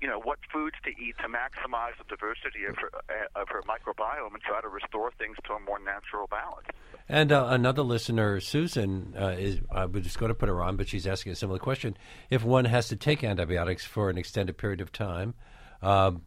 you 0.00 0.08
know, 0.08 0.20
what 0.20 0.38
foods 0.52 0.76
to 0.84 0.90
eat 0.90 1.16
to 1.24 1.28
maximize 1.28 1.96
the 1.96 2.04
diversity 2.04 2.68
of 2.68 2.76
her, 2.76 2.90
uh, 3.08 3.40
of 3.40 3.48
her 3.48 3.62
microbiome 3.64 4.34
and 4.34 4.42
try 4.42 4.60
to 4.60 4.68
restore 4.68 5.10
things 5.16 5.36
to 5.46 5.54
a 5.54 5.60
more 5.60 5.78
natural 5.78 6.26
balance. 6.26 6.68
And 7.08 7.32
uh, 7.32 7.46
another 7.48 7.82
listener, 7.82 8.40
Susan, 8.40 9.14
uh, 9.18 9.36
is 9.38 9.60
I 9.70 9.86
was 9.86 10.02
just 10.02 10.18
going 10.18 10.30
to 10.30 10.34
put 10.34 10.48
her 10.48 10.60
on, 10.60 10.76
but 10.76 10.88
she's 10.88 11.06
asking 11.06 11.32
a 11.32 11.36
similar 11.36 11.58
question. 11.58 11.96
If 12.28 12.44
one 12.44 12.66
has 12.66 12.88
to 12.88 12.96
take 12.96 13.24
antibiotics 13.24 13.84
for 13.84 14.10
an 14.10 14.18
extended 14.18 14.58
period 14.58 14.80
of 14.80 14.92
time, 14.92 15.34
um, 15.82 16.22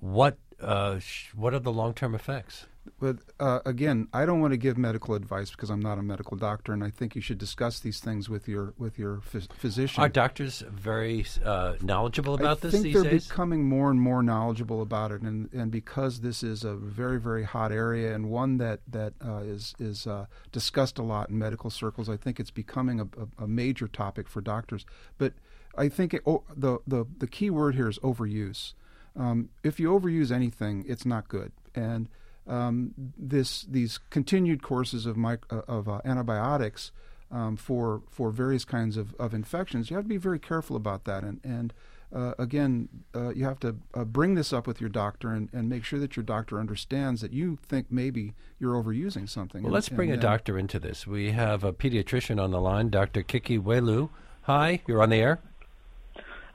what 0.00 0.38
uh, 0.60 0.98
sh- 0.98 1.30
what 1.34 1.54
are 1.54 1.58
the 1.58 1.72
long 1.72 1.94
term 1.94 2.14
effects? 2.14 2.66
But 2.98 3.18
uh, 3.38 3.60
again, 3.64 4.08
I 4.12 4.26
don't 4.26 4.40
want 4.40 4.52
to 4.52 4.56
give 4.56 4.76
medical 4.76 5.14
advice 5.14 5.50
because 5.50 5.70
I'm 5.70 5.80
not 5.80 5.98
a 5.98 6.02
medical 6.02 6.36
doctor, 6.36 6.72
and 6.72 6.82
I 6.82 6.90
think 6.90 7.14
you 7.14 7.20
should 7.20 7.38
discuss 7.38 7.78
these 7.78 8.00
things 8.00 8.28
with 8.28 8.48
your 8.48 8.74
with 8.76 8.98
your 8.98 9.18
phys- 9.18 9.52
physician. 9.52 10.02
Are 10.02 10.08
doctors 10.08 10.64
very 10.68 11.24
uh, 11.44 11.74
knowledgeable 11.80 12.34
about 12.34 12.58
I 12.58 12.60
this 12.60 12.72
think 12.72 12.84
these 12.84 12.94
they're 12.94 13.04
days? 13.04 13.28
becoming 13.28 13.68
more 13.68 13.90
and 13.90 14.00
more 14.00 14.20
knowledgeable 14.22 14.82
about 14.82 15.12
it, 15.12 15.22
and, 15.22 15.52
and 15.52 15.70
because 15.70 16.20
this 16.20 16.42
is 16.42 16.64
a 16.64 16.74
very 16.74 17.20
very 17.20 17.44
hot 17.44 17.70
area 17.70 18.14
and 18.14 18.30
one 18.30 18.58
that 18.58 18.80
that 18.88 19.14
uh, 19.24 19.38
is 19.38 19.74
is 19.78 20.08
uh, 20.08 20.26
discussed 20.50 20.98
a 20.98 21.02
lot 21.02 21.30
in 21.30 21.38
medical 21.38 21.70
circles, 21.70 22.08
I 22.08 22.16
think 22.16 22.40
it's 22.40 22.50
becoming 22.50 22.98
a, 22.98 23.04
a, 23.04 23.44
a 23.44 23.48
major 23.48 23.86
topic 23.86 24.28
for 24.28 24.40
doctors. 24.40 24.84
But 25.18 25.34
I 25.78 25.88
think 25.88 26.14
it, 26.14 26.22
oh, 26.26 26.42
the 26.54 26.78
the 26.86 27.04
the 27.18 27.28
key 27.28 27.50
word 27.50 27.76
here 27.76 27.88
is 27.88 27.98
overuse. 28.00 28.74
Um, 29.16 29.50
if 29.62 29.78
you 29.78 29.90
overuse 29.90 30.30
anything, 30.30 30.84
it's 30.88 31.04
not 31.04 31.28
good. 31.28 31.52
And 31.74 32.08
um, 32.46 32.94
this 33.16 33.62
these 33.62 33.98
continued 34.10 34.62
courses 34.62 35.06
of 35.06 35.16
mic- 35.16 35.50
uh, 35.50 35.62
of 35.68 35.88
uh, 35.88 36.00
antibiotics 36.04 36.92
um, 37.30 37.56
for 37.56 38.02
for 38.10 38.30
various 38.30 38.64
kinds 38.64 38.96
of, 38.96 39.14
of 39.18 39.34
infections, 39.34 39.90
you 39.90 39.96
have 39.96 40.04
to 40.04 40.08
be 40.08 40.16
very 40.16 40.38
careful 40.38 40.76
about 40.76 41.04
that. 41.04 41.22
And 41.22 41.40
and 41.44 41.72
uh, 42.14 42.34
again, 42.38 42.88
uh, 43.14 43.30
you 43.30 43.44
have 43.44 43.58
to 43.60 43.76
uh, 43.94 44.04
bring 44.04 44.34
this 44.34 44.52
up 44.52 44.66
with 44.66 44.80
your 44.80 44.90
doctor 44.90 45.30
and, 45.30 45.48
and 45.52 45.68
make 45.68 45.82
sure 45.84 45.98
that 45.98 46.14
your 46.14 46.22
doctor 46.22 46.58
understands 46.58 47.22
that 47.22 47.32
you 47.32 47.58
think 47.66 47.86
maybe 47.90 48.34
you're 48.58 48.74
overusing 48.74 49.28
something. 49.28 49.62
Well, 49.62 49.68
and, 49.68 49.74
let's 49.74 49.88
bring 49.88 50.10
and, 50.10 50.18
a 50.18 50.22
doctor 50.22 50.58
into 50.58 50.78
this. 50.78 51.06
We 51.06 51.30
have 51.32 51.64
a 51.64 51.72
pediatrician 51.72 52.42
on 52.42 52.50
the 52.50 52.60
line, 52.60 52.90
Dr. 52.90 53.22
Kiki 53.22 53.58
Welu. 53.58 54.10
Hi, 54.42 54.82
you're 54.86 55.02
on 55.02 55.08
the 55.08 55.16
air. 55.16 55.40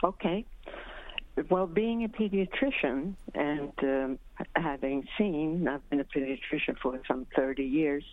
Okay. 0.04 0.46
Well, 1.50 1.68
being 1.68 2.04
a 2.04 2.10
pediatrician 2.10 3.14
and 3.36 3.72
um, 3.84 4.20
having 4.56 5.08
seen, 5.18 5.68
I've 5.68 5.88
been 5.90 6.00
a 6.00 6.04
pediatrician 6.04 6.78
for 6.82 7.00
some 7.08 7.28
30 7.36 7.64
years, 7.64 8.04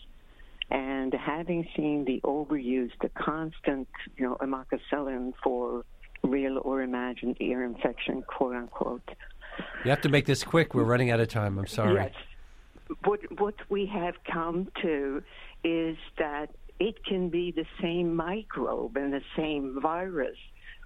and 0.70 1.12
having 1.14 1.66
seen 1.74 2.04
the 2.04 2.20
overuse, 2.22 2.90
the 3.00 3.08
constant, 3.10 3.88
you 4.16 4.24
know, 4.24 4.36
amoxicillin 4.40 5.32
for 5.42 5.84
real 6.22 6.58
or 6.58 6.82
imagined 6.82 7.36
ear 7.40 7.64
infection, 7.64 8.22
quote 8.22 8.56
unquote. 8.56 9.08
You 9.84 9.90
have 9.90 10.00
to 10.02 10.08
make 10.08 10.26
this 10.26 10.44
quick. 10.44 10.74
We're 10.74 10.84
running 10.84 11.10
out 11.10 11.20
of 11.20 11.28
time. 11.28 11.58
I'm 11.58 11.66
sorry. 11.66 11.94
Yes. 11.94 12.12
What, 13.04 13.20
what 13.40 13.54
we 13.70 13.86
have 13.86 14.14
come 14.30 14.68
to 14.82 15.22
is 15.62 15.96
that 16.18 16.50
it 16.78 17.04
can 17.04 17.30
be 17.30 17.52
the 17.52 17.64
same 17.80 18.14
microbe 18.14 18.96
and 18.96 19.12
the 19.12 19.22
same 19.36 19.80
virus 19.80 20.36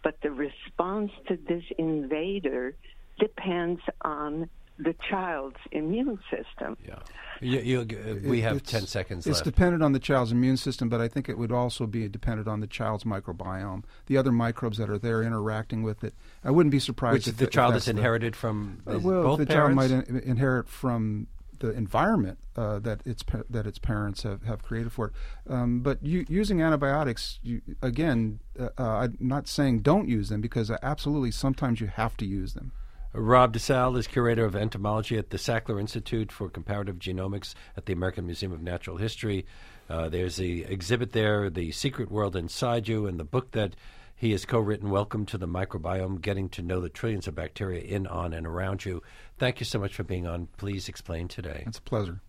but 0.08 0.18
the 0.22 0.30
response 0.30 1.10
to 1.26 1.36
this 1.36 1.62
invader 1.76 2.74
depends 3.18 3.78
on 4.00 4.48
the 4.78 4.94
child's 5.10 5.58
immune 5.70 6.18
system. 6.30 6.78
Yeah. 6.86 7.00
You, 7.42 7.60
you, 7.60 7.80
uh, 7.80 8.26
we 8.26 8.40
have 8.40 8.62
10 8.62 8.86
seconds 8.86 9.26
it's 9.26 9.40
left. 9.40 9.44
dependent 9.44 9.82
on 9.82 9.92
the 9.92 9.98
child's 9.98 10.32
immune 10.32 10.56
system, 10.56 10.88
but 10.88 11.02
I 11.02 11.08
think 11.08 11.28
it 11.28 11.36
would 11.36 11.52
also 11.52 11.86
be 11.86 12.08
dependent 12.08 12.48
on 12.48 12.60
the 12.60 12.66
child's 12.66 13.04
microbiome, 13.04 13.84
the 14.06 14.16
other 14.16 14.32
microbes 14.32 14.78
that 14.78 14.88
are 14.88 14.96
there 14.96 15.22
interacting 15.22 15.82
with 15.82 16.02
it. 16.02 16.14
I 16.42 16.52
wouldn't 16.52 16.70
be 16.70 16.78
surprised 16.80 17.12
Which 17.12 17.28
if 17.28 17.36
the 17.36 17.44
if 17.44 17.50
child 17.50 17.74
that's 17.74 17.84
has 17.84 17.94
the- 17.94 17.98
inherited 18.00 18.34
from 18.34 18.80
Uh, 18.86 18.98
well, 19.02 19.22
both 19.24 19.40
the 19.40 19.46
parents? 19.46 19.76
child 19.88 20.06
might 20.06 20.08
in- 20.08 20.20
inherit 20.20 20.70
from 20.70 21.26
the 21.60 21.70
environment 21.70 22.38
uh, 22.56 22.78
that 22.80 23.00
its 23.04 23.24
that 23.50 23.66
its 23.66 23.78
parents 23.78 24.22
have, 24.22 24.42
have 24.42 24.62
created 24.62 24.92
for 24.92 25.06
it. 25.08 25.12
Um, 25.52 25.80
but 25.80 26.04
you, 26.04 26.24
using 26.28 26.62
antibiotics, 26.62 27.38
you, 27.42 27.62
again, 27.82 28.40
uh, 28.58 28.68
uh, 28.78 28.82
I'm 28.82 29.16
not 29.20 29.48
saying 29.48 29.80
don't 29.80 30.08
use 30.08 30.28
them 30.28 30.40
because 30.40 30.70
uh, 30.70 30.78
absolutely 30.82 31.30
sometimes 31.30 31.80
you 31.80 31.86
have 31.86 32.16
to 32.18 32.26
use 32.26 32.54
them. 32.54 32.72
Rob 33.14 33.54
DeSalle 33.54 33.96
is 33.96 34.06
curator 34.06 34.44
of 34.44 34.54
entomology 34.54 35.16
at 35.16 35.30
the 35.30 35.38
Sackler 35.38 35.80
Institute 35.80 36.30
for 36.30 36.50
Comparative 36.50 36.98
Genomics 36.98 37.54
at 37.76 37.86
the 37.86 37.92
American 37.92 38.26
Museum 38.26 38.52
of 38.52 38.62
Natural 38.62 38.98
History. 38.98 39.46
Uh, 39.88 40.08
there's 40.10 40.36
the 40.36 40.64
exhibit 40.64 41.12
there, 41.12 41.48
The 41.48 41.72
Secret 41.72 42.10
World 42.10 42.36
Inside 42.36 42.86
You, 42.86 43.06
and 43.06 43.18
the 43.18 43.24
book 43.24 43.52
that 43.52 43.74
he 44.18 44.32
has 44.32 44.44
co 44.44 44.58
written, 44.58 44.90
Welcome 44.90 45.26
to 45.26 45.38
the 45.38 45.46
Microbiome 45.46 46.20
Getting 46.20 46.48
to 46.50 46.62
Know 46.62 46.80
the 46.80 46.88
Trillions 46.88 47.28
of 47.28 47.36
Bacteria 47.36 47.80
in, 47.80 48.04
on, 48.08 48.32
and 48.32 48.48
around 48.48 48.84
you. 48.84 49.00
Thank 49.38 49.60
you 49.60 49.64
so 49.64 49.78
much 49.78 49.94
for 49.94 50.02
being 50.02 50.26
on. 50.26 50.48
Please 50.56 50.88
explain 50.88 51.28
today. 51.28 51.62
It's 51.68 51.78
a 51.78 51.82
pleasure. 51.82 52.20